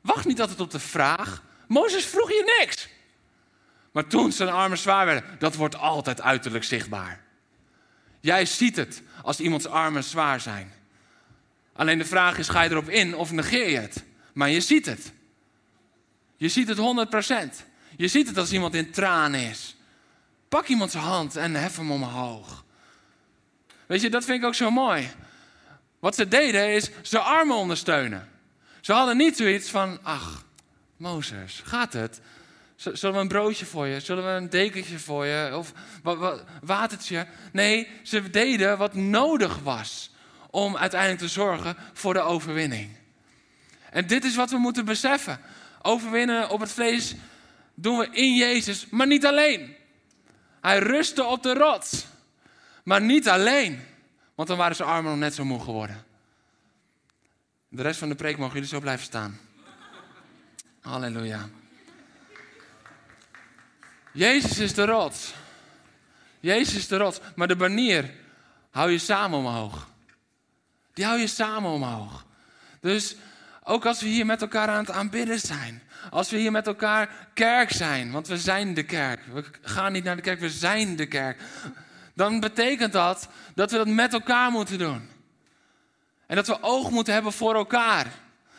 [0.00, 1.42] Wacht niet altijd op de vraag.
[1.68, 2.88] Mozes vroeg je niks.
[3.98, 7.20] Maar toen zijn armen zwaar werden, dat wordt altijd uiterlijk zichtbaar.
[8.20, 10.72] Jij ziet het als iemands armen zwaar zijn.
[11.72, 14.04] Alleen de vraag is, ga je erop in of negeer je het?
[14.32, 15.12] Maar je ziet het.
[16.36, 17.64] Je ziet het 100%.
[17.96, 19.76] Je ziet het als iemand in tranen is.
[20.48, 22.64] Pak iemands hand en hef hem omhoog.
[23.86, 25.10] Weet je, dat vind ik ook zo mooi.
[25.98, 28.28] Wat ze deden is ze armen ondersteunen.
[28.80, 30.44] Ze hadden niet zoiets van, ach,
[30.96, 32.20] Mozes, gaat het?
[32.78, 34.00] Zullen we een broodje voor je?
[34.00, 35.56] Zullen we een dekentje voor je?
[35.56, 37.26] Of wat, watertje?
[37.52, 40.10] Nee, ze deden wat nodig was
[40.50, 42.96] om uiteindelijk te zorgen voor de overwinning.
[43.90, 45.40] En dit is wat we moeten beseffen.
[45.82, 47.14] Overwinnen op het vlees
[47.74, 49.76] doen we in Jezus, maar niet alleen.
[50.60, 52.06] Hij rustte op de rots,
[52.84, 53.80] maar niet alleen.
[54.34, 56.04] Want dan waren zijn armen nog net zo moe geworden.
[57.68, 59.38] De rest van de preek mogen jullie zo blijven staan.
[60.80, 61.48] Halleluja.
[64.12, 65.34] Jezus is de rots.
[66.40, 67.20] Jezus is de rots.
[67.34, 68.10] Maar de banier
[68.70, 69.88] hou je samen omhoog.
[70.94, 72.26] Die hou je samen omhoog.
[72.80, 73.16] Dus
[73.62, 75.82] ook als we hier met elkaar aan het aanbidden zijn.
[76.10, 78.10] Als we hier met elkaar kerk zijn.
[78.10, 79.20] Want we zijn de kerk.
[79.32, 81.40] We gaan niet naar de kerk, we zijn de kerk.
[82.14, 85.08] Dan betekent dat dat we dat met elkaar moeten doen.
[86.26, 88.06] En dat we oog moeten hebben voor elkaar.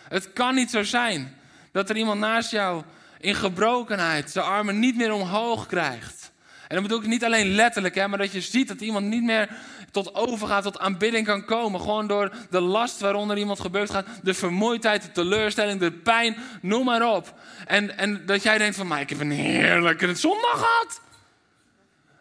[0.08, 1.38] Het kan niet zo zijn
[1.72, 2.84] dat er iemand naast jou
[3.20, 6.32] in gebrokenheid zijn armen niet meer omhoog krijgt.
[6.68, 9.24] En dan bedoel ik niet alleen letterlijk, hè, maar dat je ziet dat iemand niet
[9.24, 9.50] meer
[9.92, 11.80] tot overgaat, tot aanbidding kan komen.
[11.80, 16.86] Gewoon door de last waaronder iemand gebeurd gaat, de vermoeidheid, de teleurstelling, de pijn, noem
[16.86, 17.34] maar op.
[17.66, 21.02] En, en dat jij denkt van, maar ik heb een heerlijke zondag gehad.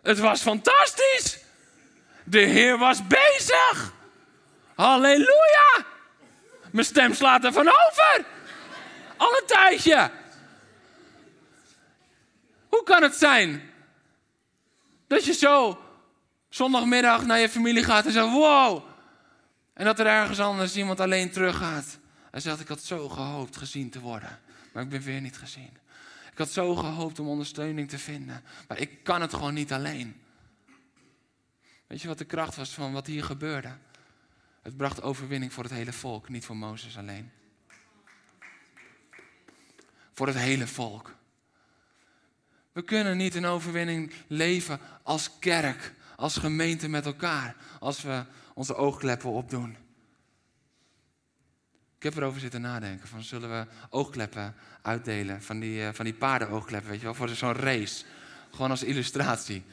[0.02, 1.38] Het was fantastisch.
[2.24, 3.92] De Heer was bezig.
[4.74, 5.84] Halleluja.
[6.70, 8.24] Mijn stem slaat er van over.
[9.16, 10.10] Al een tijdje.
[12.68, 13.70] Hoe kan het zijn
[15.06, 15.80] dat je zo
[16.48, 18.84] zondagmiddag naar je familie gaat en zegt: Wow!
[19.72, 21.98] En dat er ergens anders iemand alleen teruggaat
[22.30, 24.40] en zegt: Ik had zo gehoopt gezien te worden,
[24.72, 25.76] maar ik ben weer niet gezien.
[26.32, 30.20] Ik had zo gehoopt om ondersteuning te vinden, maar ik kan het gewoon niet alleen.
[31.86, 33.76] Weet je wat de kracht was van wat hier gebeurde?
[34.62, 37.30] Het bracht overwinning voor het hele volk, niet voor Mozes alleen.
[40.12, 41.17] Voor het hele volk.
[42.78, 48.74] We kunnen niet in overwinning leven als kerk, als gemeente met elkaar, als we onze
[48.74, 49.76] oogkleppen opdoen.
[51.96, 53.08] Ik heb erover zitten nadenken.
[53.08, 55.42] Van zullen we oogkleppen uitdelen?
[55.42, 58.04] Van die, uh, van die paardenoogkleppen, weet je wel, voor zo'n race.
[58.50, 59.64] Gewoon als illustratie.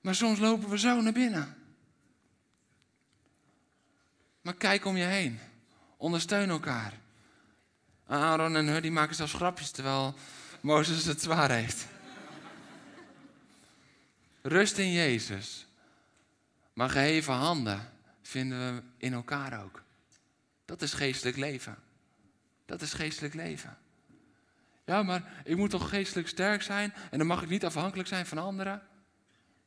[0.00, 1.56] Maar soms lopen we zo naar binnen.
[4.40, 5.38] Maar kijk om je heen.
[5.96, 7.06] Ondersteun elkaar.
[8.08, 10.14] Aaron en Hur die maken zelfs grapjes terwijl
[10.60, 11.86] Mozes het zwaar heeft.
[14.42, 15.66] Rust in Jezus.
[16.72, 17.90] Maar geheven handen
[18.22, 19.82] vinden we in elkaar ook.
[20.64, 21.76] Dat is geestelijk leven.
[22.66, 23.78] Dat is geestelijk leven.
[24.84, 28.26] Ja, maar ik moet toch geestelijk sterk zijn en dan mag ik niet afhankelijk zijn
[28.26, 28.82] van anderen.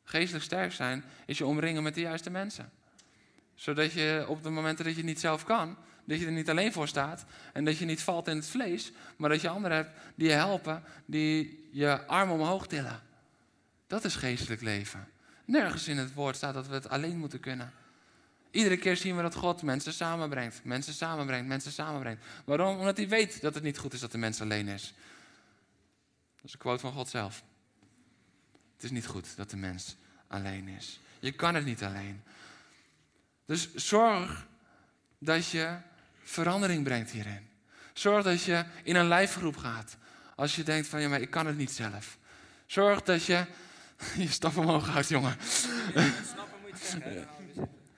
[0.04, 2.72] Geestelijk sterk zijn is je omringen met de juiste mensen.
[3.56, 6.74] Zodat je op de momenten dat je niet zelf kan, dat je er niet alleen
[6.74, 9.92] voor staat en dat je niet valt in het vlees, maar dat je anderen hebt
[10.16, 13.02] die je helpen, die je arm omhoog tillen.
[13.88, 15.08] Dat is geestelijk leven.
[15.46, 17.74] Nergens in het woord staat dat we het alleen moeten kunnen.
[18.52, 22.26] Iedere keer zien we dat God mensen samenbrengt, mensen samenbrengt, mensen samenbrengt.
[22.46, 22.80] Waarom?
[22.80, 24.94] Omdat hij weet dat het niet goed is dat de mens alleen is.
[26.36, 27.44] Dat is een quote van God zelf.
[28.76, 29.96] Het is niet goed dat de mens
[30.28, 31.00] alleen is.
[31.20, 32.24] Je kan het niet alleen.
[33.46, 34.48] Dus zorg
[35.18, 35.78] dat je
[36.24, 37.50] verandering brengt hierin.
[37.94, 39.98] Zorg dat je in een lijfgroep gaat.
[40.36, 42.18] Als je denkt van, ja, maar ik kan het niet zelf.
[42.66, 43.46] Zorg dat je...
[44.18, 45.36] Je stap omhoog uit, jongen.
[45.42, 47.28] Snappen moet je zeggen.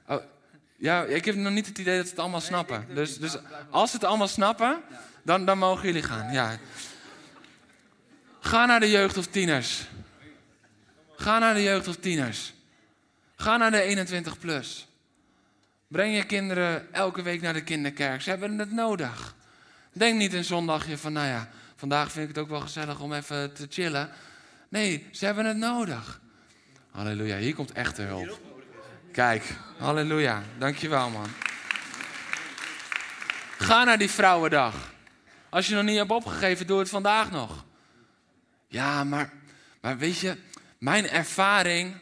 [0.07, 0.23] Oh,
[0.75, 2.87] ja, ik heb nog niet het idee dat ze het allemaal snappen.
[2.95, 3.37] Dus, dus
[3.69, 4.81] als ze het allemaal snappen,
[5.23, 6.33] dan, dan mogen jullie gaan.
[6.33, 6.57] Ja.
[8.39, 9.87] Ga naar de jeugd of tieners.
[11.15, 12.53] Ga naar de jeugd of tieners.
[13.35, 14.87] Ga naar de 21 plus.
[15.93, 18.21] Breng je kinderen elke week naar de kinderkerk.
[18.21, 19.35] Ze hebben het nodig.
[19.91, 23.13] Denk niet een zondagje van, nou ja, vandaag vind ik het ook wel gezellig om
[23.13, 24.09] even te chillen.
[24.69, 26.21] Nee, ze hebben het nodig.
[26.91, 28.39] Halleluja, hier komt echte hulp.
[29.11, 29.43] Kijk,
[29.77, 30.43] halleluja.
[30.57, 31.27] Dankjewel, man.
[33.57, 34.91] Ga naar die vrouwendag.
[35.49, 37.65] Als je nog niet hebt opgegeven, doe het vandaag nog.
[38.67, 39.31] Ja, maar,
[39.81, 40.37] maar weet je,
[40.77, 41.95] mijn ervaring.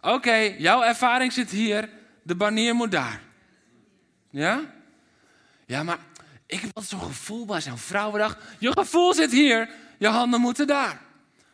[0.00, 1.88] Oké, jouw ervaring zit hier,
[2.22, 3.24] de banier moet daar.
[4.36, 4.60] Ja?
[5.66, 5.98] Ja, maar
[6.46, 8.38] ik heb altijd zo'n gevoel bij zo'n vrouwendag.
[8.58, 11.00] Je gevoel zit hier, je handen moeten daar.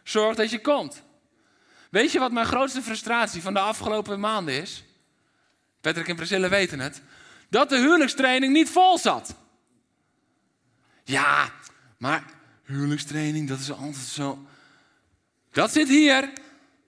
[0.03, 1.03] Zorg dat je komt.
[1.91, 4.85] Weet je wat mijn grootste frustratie van de afgelopen maanden is?
[5.81, 7.03] Patrick en Priscilla weten het.
[7.49, 9.35] Dat de huwelijkstraining niet vol zat.
[11.05, 11.51] Ja,
[11.99, 12.25] maar
[12.65, 14.47] huwelijkstraining, dat is altijd zo.
[15.51, 16.31] Dat zit hier.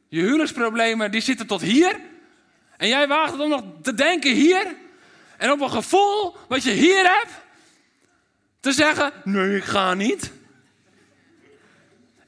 [0.09, 2.01] Je huwelijksproblemen, die zitten tot hier.
[2.76, 4.82] En jij waagt het om nog te denken hier.
[5.39, 7.32] En op een gevoel wat je hier hebt.
[8.61, 10.32] Te zeggen, nee, ik ga niet.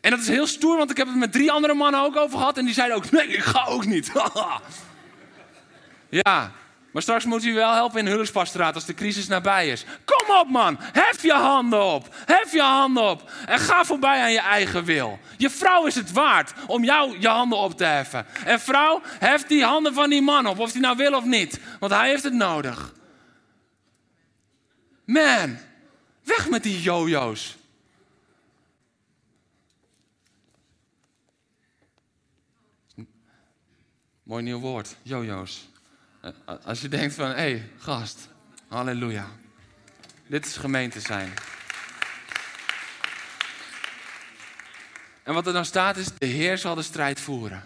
[0.00, 2.38] En dat is heel stoer, want ik heb het met drie andere mannen ook over
[2.38, 2.59] gehad.
[2.59, 4.12] En die zeiden ook, nee, ik ga ook niet.
[6.20, 6.52] ja,
[6.97, 9.84] maar straks moet u wel helpen in huwelijkspastoraat als de crisis nabij is.
[10.05, 12.14] Kom op man, hef je handen op.
[12.26, 13.30] Hef je handen op.
[13.47, 15.18] En ga voorbij aan je eigen wil.
[15.36, 18.26] Je vrouw is het waard om jou je handen op te heffen.
[18.44, 21.61] En vrouw, hef die handen van die man op, of hij nou wil of niet.
[21.80, 22.94] Want hij heeft het nodig.
[25.05, 25.59] Man,
[26.22, 27.57] weg met die jojo's.
[34.22, 35.74] Mooi nieuw woord, jojo's.
[36.26, 38.28] Eh, Als je denkt van, hé, hey, gast,
[38.68, 39.26] halleluja.
[40.26, 41.32] Dit is gemeente zijn.
[45.22, 47.64] En wat er dan staat is, de Heer zal de strijd voeren.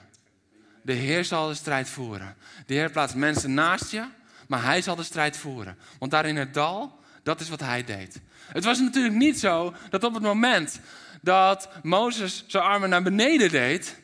[0.82, 2.36] De Heer zal de strijd voeren.
[2.66, 4.04] De Heer plaatst mensen naast je,
[4.48, 5.78] maar Hij zal de strijd voeren.
[5.98, 8.20] Want daar in het dal, dat is wat Hij deed.
[8.46, 10.80] Het was natuurlijk niet zo dat op het moment
[11.22, 14.00] dat Mozes zijn armen naar beneden deed,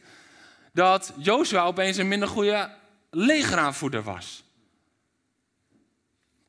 [0.73, 2.71] dat Jozua opeens een minder goede
[3.11, 4.45] legeraanvoerder was.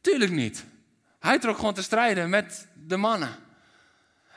[0.07, 0.65] Tuurlijk niet.
[1.19, 3.35] Hij trok gewoon te strijden met de mannen.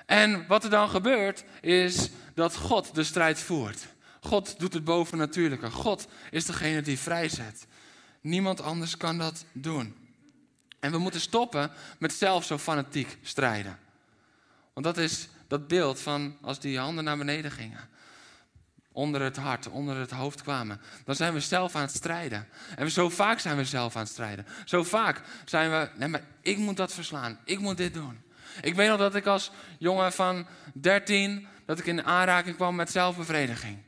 [0.06, 3.86] En wat er dan gebeurt, is dat God de strijd voert.
[4.20, 5.70] God doet het bovennatuurlijke.
[5.70, 7.66] God is degene die vrijzet.
[8.20, 9.96] Niemand anders kan dat doen.
[10.80, 13.78] En we moeten stoppen met zelf zo fanatiek strijden.
[14.72, 17.88] Want dat is dat beeld van als die handen naar beneden gingen.
[18.92, 20.80] Onder het hart, onder het hoofd kwamen.
[21.04, 22.48] Dan zijn we zelf aan het strijden.
[22.76, 24.46] En zo vaak zijn we zelf aan het strijden.
[24.64, 27.38] Zo vaak zijn we, nee maar ik moet dat verslaan.
[27.44, 28.22] Ik moet dit doen.
[28.60, 32.90] Ik weet nog dat ik als jongen van 13, dat ik in aanraking kwam met
[32.90, 33.78] zelfbevrediging.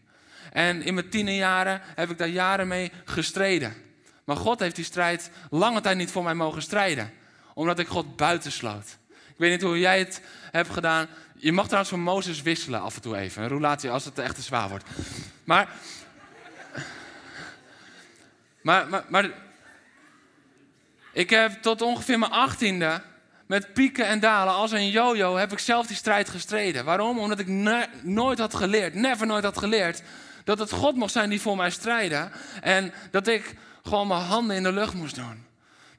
[0.53, 3.75] En in mijn tienerjaren heb ik daar jaren mee gestreden.
[4.25, 7.13] Maar God heeft die strijd lange tijd niet voor mij mogen strijden.
[7.55, 8.99] Omdat ik God buitensloot.
[9.09, 11.07] Ik weet niet hoe jij het hebt gedaan.
[11.43, 13.43] Je mag trouwens van Mozes wisselen af en toe even.
[13.43, 14.85] Een roulatie als het echt te zwaar wordt.
[15.45, 15.69] Maar,
[18.63, 19.31] maar, maar,
[21.13, 23.03] ik heb tot ongeveer mijn achttiende
[23.47, 26.85] met pieken en dalen als een jojo heb ik zelf die strijd gestreden.
[26.85, 27.19] Waarom?
[27.19, 27.47] Omdat ik
[28.03, 30.03] nooit had geleerd, never nooit had geleerd,
[30.45, 32.33] dat het God mocht zijn die voor mij strijden.
[32.61, 35.47] En dat ik gewoon mijn handen in de lucht moest doen.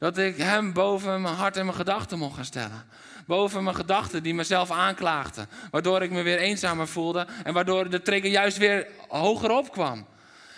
[0.03, 2.85] Dat ik hem boven mijn hart en mijn gedachten mocht gaan stellen.
[3.25, 5.47] Boven mijn gedachten die mezelf aanklaagden.
[5.71, 7.27] Waardoor ik me weer eenzamer voelde.
[7.43, 10.05] En waardoor de trigger juist weer hoger opkwam.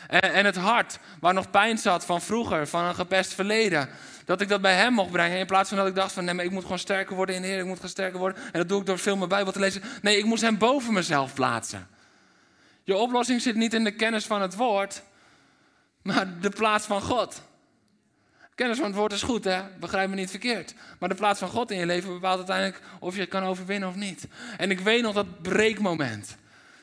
[0.08, 3.90] En, en het hart, waar nog pijn zat van vroeger, van een gepest verleden.
[4.26, 5.40] Dat ik dat bij hem mocht brengen.
[5.40, 7.42] In plaats van dat ik dacht van nee, maar ik moet gewoon sterker worden in
[7.42, 7.60] de Heer.
[7.60, 8.44] Ik moet gewoon sterker worden.
[8.44, 9.82] En dat doe ik door veel mijn Bijbel te lezen.
[10.02, 11.88] Nee, ik moest hem boven mezelf plaatsen.
[12.84, 15.02] Je oplossing zit niet in de kennis van het woord.
[16.02, 17.42] Maar de plaats van God.
[18.56, 19.64] Kennis van het woord is goed, hè?
[19.80, 20.74] Begrijp me niet verkeerd.
[21.00, 23.90] Maar de plaats van God in je leven bepaalt uiteindelijk of je het kan overwinnen
[23.90, 24.28] of niet.
[24.58, 26.38] En ik weet nog dat breekmoment.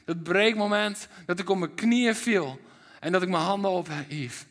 [0.04, 2.60] Dat breekmoment dat ik op mijn knieën viel.
[3.00, 4.46] En dat ik mijn handen ophief.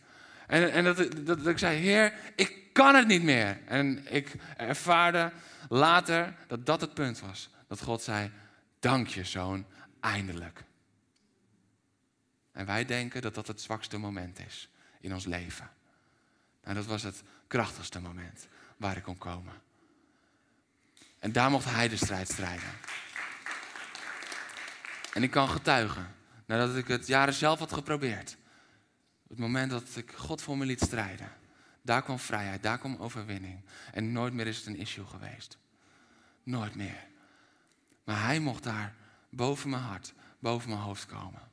[0.47, 3.59] En, en dat, dat, dat ik zei, Heer, ik kan het niet meer.
[3.65, 5.31] En ik ervaarde
[5.69, 7.49] later dat dat het punt was.
[7.67, 8.31] Dat God zei,
[8.79, 9.65] dank je zoon,
[9.99, 10.63] eindelijk.
[12.51, 14.69] En wij denken dat dat het zwakste moment is
[14.99, 15.69] in ons leven.
[16.61, 18.47] En dat was het krachtigste moment
[18.77, 19.53] waar ik kon komen.
[21.19, 22.69] En daar mocht hij de strijd strijden.
[25.13, 28.37] En ik kan getuigen, nadat ik het jaren zelf had geprobeerd.
[29.27, 31.31] Het moment dat ik God voor me liet strijden.
[31.81, 33.63] Daar kwam vrijheid, daar kwam overwinning.
[33.93, 35.57] En nooit meer is het een issue geweest.
[36.43, 37.07] Nooit meer.
[38.03, 38.95] Maar hij mocht daar
[39.29, 41.49] boven mijn hart, boven mijn hoofd komen.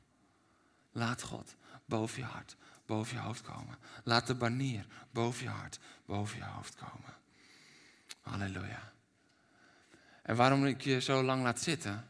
[0.93, 1.55] Laat God
[1.85, 2.57] boven je hart,
[2.89, 3.79] boven je hoofd komen.
[4.05, 7.15] Laat de banier boven je hart, boven je hoofd komen.
[8.21, 8.93] Halleluja.
[10.23, 12.07] En waarom ik je zo lang laat zitten,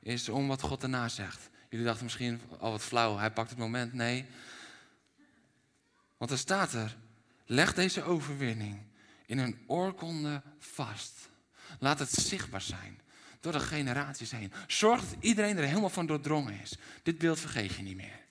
[0.00, 1.50] is om wat God daarna zegt.
[1.68, 3.92] Jullie dachten misschien, al oh, wat flauw, hij pakt het moment.
[3.92, 4.26] Nee.
[6.16, 6.96] Want er staat er,
[7.46, 8.82] leg deze overwinning
[9.26, 11.28] in een oorkonde vast.
[11.78, 13.00] Laat het zichtbaar zijn
[13.40, 14.52] door de generaties heen.
[14.66, 16.76] Zorg dat iedereen er helemaal van doordrongen is.
[17.02, 18.23] Dit beeld vergeet je niet meer.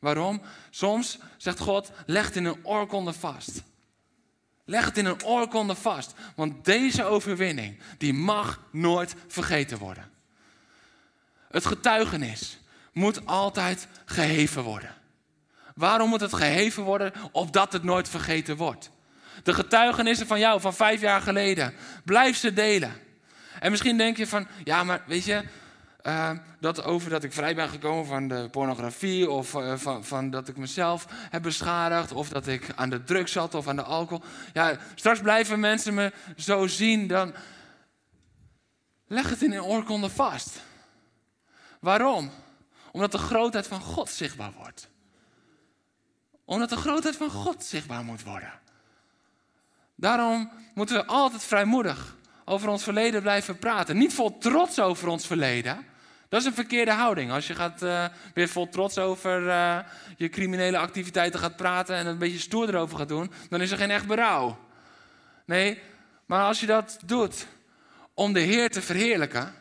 [0.00, 0.42] Waarom?
[0.70, 3.62] Soms zegt God, leg het in een oorkonde vast.
[4.64, 6.14] Leg het in een oorkonde vast.
[6.36, 10.10] Want deze overwinning, die mag nooit vergeten worden.
[11.50, 12.58] Het getuigenis
[12.92, 14.94] moet altijd geheven worden.
[15.74, 17.12] Waarom moet het geheven worden?
[17.32, 18.90] Opdat het nooit vergeten wordt.
[19.42, 21.74] De getuigenissen van jou van vijf jaar geleden,
[22.04, 22.92] blijf ze delen.
[23.60, 25.44] En misschien denk je van, ja, maar weet je,
[26.02, 26.30] uh,
[26.60, 30.48] dat over dat ik vrij ben gekomen van de pornografie of uh, van, van, dat
[30.48, 34.24] ik mezelf heb beschadigd of dat ik aan de drugs zat of aan de alcohol.
[34.52, 37.34] Ja, straks blijven mensen me zo zien, dan
[39.06, 40.60] leg het in een oorkonde vast.
[41.80, 42.30] Waarom?
[42.92, 44.88] Omdat de grootheid van God zichtbaar wordt.
[46.44, 48.52] Omdat de grootheid van God zichtbaar moet worden.
[49.94, 53.96] Daarom moeten we altijd vrijmoedig over ons verleden blijven praten.
[53.96, 55.86] Niet vol trots over ons verleden.
[56.30, 57.30] Dat is een verkeerde houding.
[57.30, 58.04] Als je gaat, uh,
[58.34, 59.78] weer vol trots over uh,
[60.16, 63.76] je criminele activiteiten gaat praten en een beetje stoer erover gaat doen, dan is er
[63.76, 64.58] geen echt berouw.
[65.44, 65.80] Nee,
[66.26, 67.46] maar als je dat doet
[68.14, 69.54] om de Heer te verheerlijken,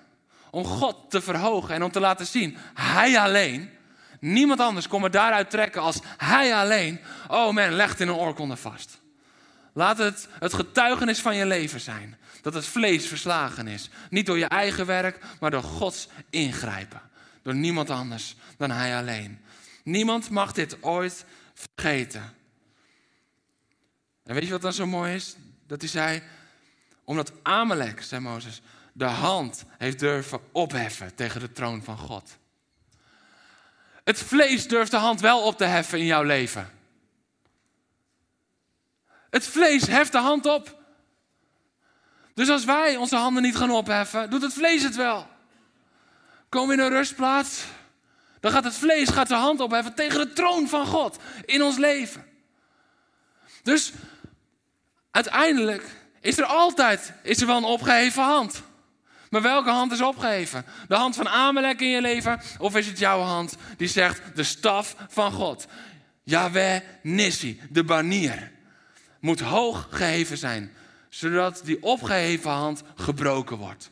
[0.52, 3.70] om God te verhogen en om te laten zien, Hij alleen,
[4.20, 7.00] niemand anders kon me daaruit trekken als Hij alleen.
[7.28, 9.00] Oh man, leg in een oorkonde vast.
[9.74, 12.18] Laat het het getuigenis van je leven zijn.
[12.42, 13.90] Dat het vlees verslagen is.
[14.10, 17.02] Niet door je eigen werk, maar door Gods ingrijpen.
[17.42, 19.40] Door niemand anders dan Hij alleen.
[19.84, 22.34] Niemand mag dit ooit vergeten.
[24.24, 25.36] En weet je wat dan zo mooi is?
[25.68, 26.22] Dat hij zei,
[27.04, 28.62] omdat Amalek, zei Mozes,
[28.94, 32.38] de hand heeft durven opheffen tegen de troon van God.
[34.04, 36.70] Het vlees durft de hand wel op te heffen in jouw leven.
[39.30, 40.79] Het vlees heft de hand op.
[42.40, 45.28] Dus als wij onze handen niet gaan opheffen, doet het vlees het wel.
[46.50, 47.66] Komen in een rustplaats,
[48.40, 51.78] dan gaat het vlees gaat zijn hand opheffen tegen de troon van God in ons
[51.78, 52.26] leven.
[53.64, 53.92] Dus
[55.12, 55.84] uiteindelijk
[56.22, 58.62] is er altijd is er wel een opgeheven hand.
[59.30, 60.66] Maar welke hand is opgeheven?
[60.88, 62.42] De hand van Amalek in je leven?
[62.58, 65.68] Of is het jouw hand die zegt de staf van God?
[66.24, 68.52] Yahweh Nissi, de banier,
[69.20, 70.78] moet hoog geheven zijn
[71.10, 73.92] zodat die opgeheven hand gebroken wordt.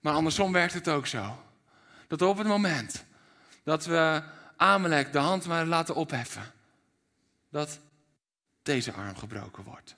[0.00, 1.44] Maar andersom werkt het ook zo.
[2.06, 3.04] Dat op het moment
[3.62, 4.22] dat we
[4.56, 6.52] Amalek de hand maar laten opheffen,
[7.48, 7.80] dat
[8.62, 9.96] deze arm gebroken wordt.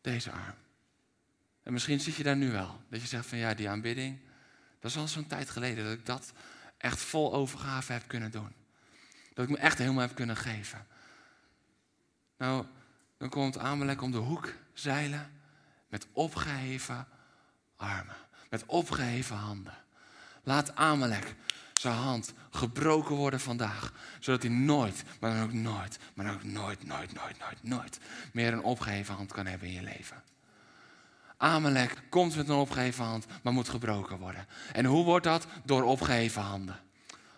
[0.00, 0.54] Deze arm.
[1.62, 2.80] En misschien zit je daar nu wel.
[2.88, 4.18] Dat je zegt van ja, die aanbidding,
[4.80, 6.32] dat is al zo'n tijd geleden dat ik dat
[6.78, 8.52] echt vol overgave heb kunnen doen.
[9.34, 10.86] Dat ik me echt helemaal heb kunnen geven.
[12.36, 12.66] Nou,
[13.18, 15.30] dan komt Amalek om de hoek zeilen
[15.88, 17.08] met opgeheven
[17.76, 18.16] armen,
[18.50, 19.74] met opgeheven handen.
[20.42, 21.34] Laat Amalek
[21.80, 26.44] zijn hand gebroken worden vandaag, zodat hij nooit, maar dan ook nooit, maar dan ook
[26.44, 27.98] nooit, nooit, nooit, nooit, nooit
[28.32, 30.22] meer een opgeheven hand kan hebben in je leven.
[31.36, 34.46] Amalek komt met een opgeheven hand, maar moet gebroken worden.
[34.72, 35.46] En hoe wordt dat?
[35.64, 36.80] Door opgeheven handen.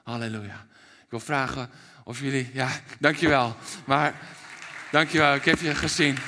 [0.02, 0.66] Halleluja.
[1.04, 1.70] Ik wil vragen
[2.04, 3.56] of jullie, ja, dankjewel.
[3.84, 4.20] Maar
[4.90, 6.18] Dankjewel, ik heb je gezien.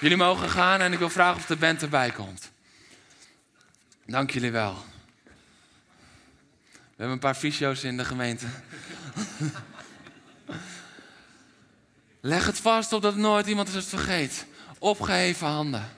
[0.00, 2.50] Jullie mogen gaan en ik wil vragen of de band erbij komt.
[4.06, 4.84] Dank jullie wel.
[6.72, 8.46] We hebben een paar fysio's in de gemeente.
[12.20, 14.46] Leg het vast opdat nooit iemand het vergeet.
[14.78, 15.88] Opgeheven handen.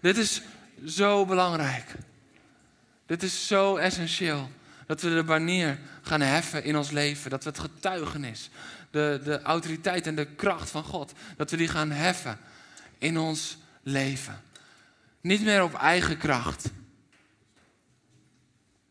[0.00, 0.42] Dit is
[0.86, 1.94] zo belangrijk.
[3.06, 4.50] Dit is zo essentieel.
[4.86, 7.30] Dat we de banier gaan heffen in ons leven.
[7.30, 8.50] Dat we het getuigenis
[8.90, 12.38] de, de autoriteit en de kracht van God, dat we die gaan heffen
[12.98, 14.42] in ons leven.
[15.20, 16.70] Niet meer op eigen kracht.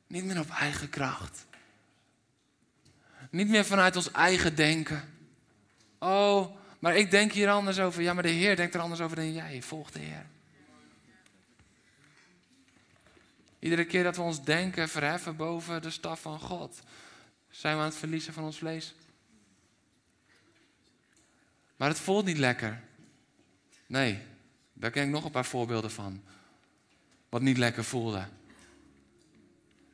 [0.08, 1.46] Niet meer op eigen kracht.
[3.30, 5.14] Niet meer vanuit ons eigen denken.
[6.00, 8.02] Oh, maar ik denk hier anders over.
[8.02, 9.62] Ja, maar de Heer denkt er anders over dan jij.
[9.62, 10.26] Volg de Heer.
[13.60, 16.80] Iedere keer dat we ons denken verheffen boven de staf van God,
[17.50, 18.96] zijn we aan het verliezen van ons vlees.
[21.78, 22.84] Maar het voelt niet lekker.
[23.86, 24.22] Nee,
[24.74, 26.24] daar ken ik nog een paar voorbeelden van.
[27.30, 28.28] Wat niet lekker voelde.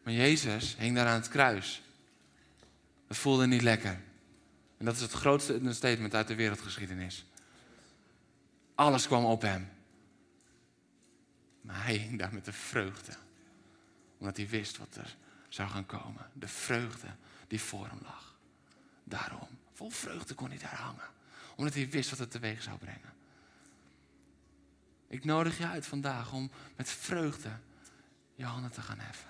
[0.04, 1.82] Maar Jezus hing daar aan het kruis.
[3.08, 4.02] Het voelde niet lekker.
[4.78, 7.26] En dat is het grootste statement uit de wereldgeschiedenis.
[8.76, 9.70] Alles kwam op hem.
[11.62, 13.14] Maar hij hing daar met de vreugde.
[14.18, 15.16] Omdat hij wist wat er
[15.50, 16.30] zou gaan komen.
[16.34, 17.08] De vreugde
[17.48, 18.36] die voor hem lag.
[19.04, 21.13] Daarom, vol vreugde kon hij daar hangen.
[21.56, 23.14] Omdat hij wist wat het teweeg zou brengen.
[25.08, 27.50] Ik nodig je uit vandaag om met vreugde
[28.36, 29.30] je handen te gaan heffen.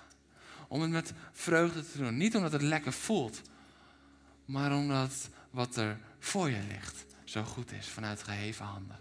[0.68, 2.16] Om het met vreugde te doen.
[2.16, 3.40] Niet omdat het lekker voelt,
[4.44, 8.98] maar omdat wat er voor je ligt zo goed is vanuit geheven handen.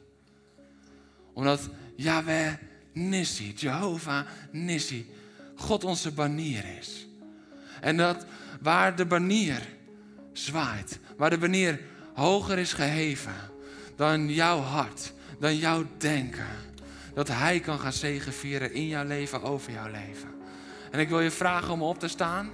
[1.34, 2.54] Omdat Yahweh
[2.94, 5.12] Nissi, Jehovah Nissi,
[5.56, 7.08] God onze banier is.
[7.82, 8.26] En dat
[8.62, 9.68] waar de banier
[10.34, 11.80] zwaait, waar de banier
[12.14, 13.34] hoger is geheven
[13.95, 16.47] dan jouw hart, dan jouw denken,
[17.14, 20.30] dat Hij kan gaan zegenvieren in jouw leven, over jouw leven.
[20.91, 22.49] En ik wil je vragen om op te staan.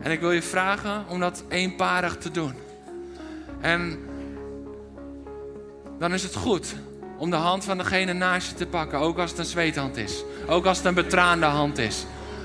[0.00, 2.54] En ik wil je vragen om dat eenparig te doen.
[3.60, 3.98] En
[5.98, 6.74] dan is het goed
[7.16, 10.24] om de hand van degene naast je te pakken, ook als het een zweethand is.
[10.46, 12.04] Ook als het een betraande hand is.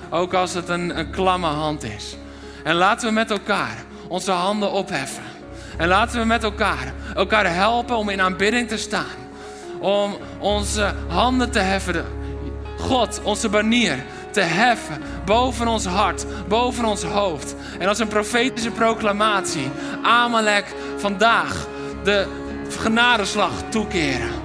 [0.09, 2.15] Ook als het een, een klamme hand is.
[2.63, 5.23] En laten we met elkaar onze handen opheffen.
[5.77, 9.15] En laten we met elkaar elkaar helpen om in aanbidding te staan.
[9.79, 12.05] Om onze handen te heffen.
[12.77, 17.55] God, onze banier, te heffen boven ons hart, boven ons hoofd.
[17.79, 19.69] En als een profetische proclamatie,
[20.03, 20.65] Amalek
[20.97, 21.67] vandaag
[22.03, 22.27] de
[22.79, 24.44] genadeslag toekeren.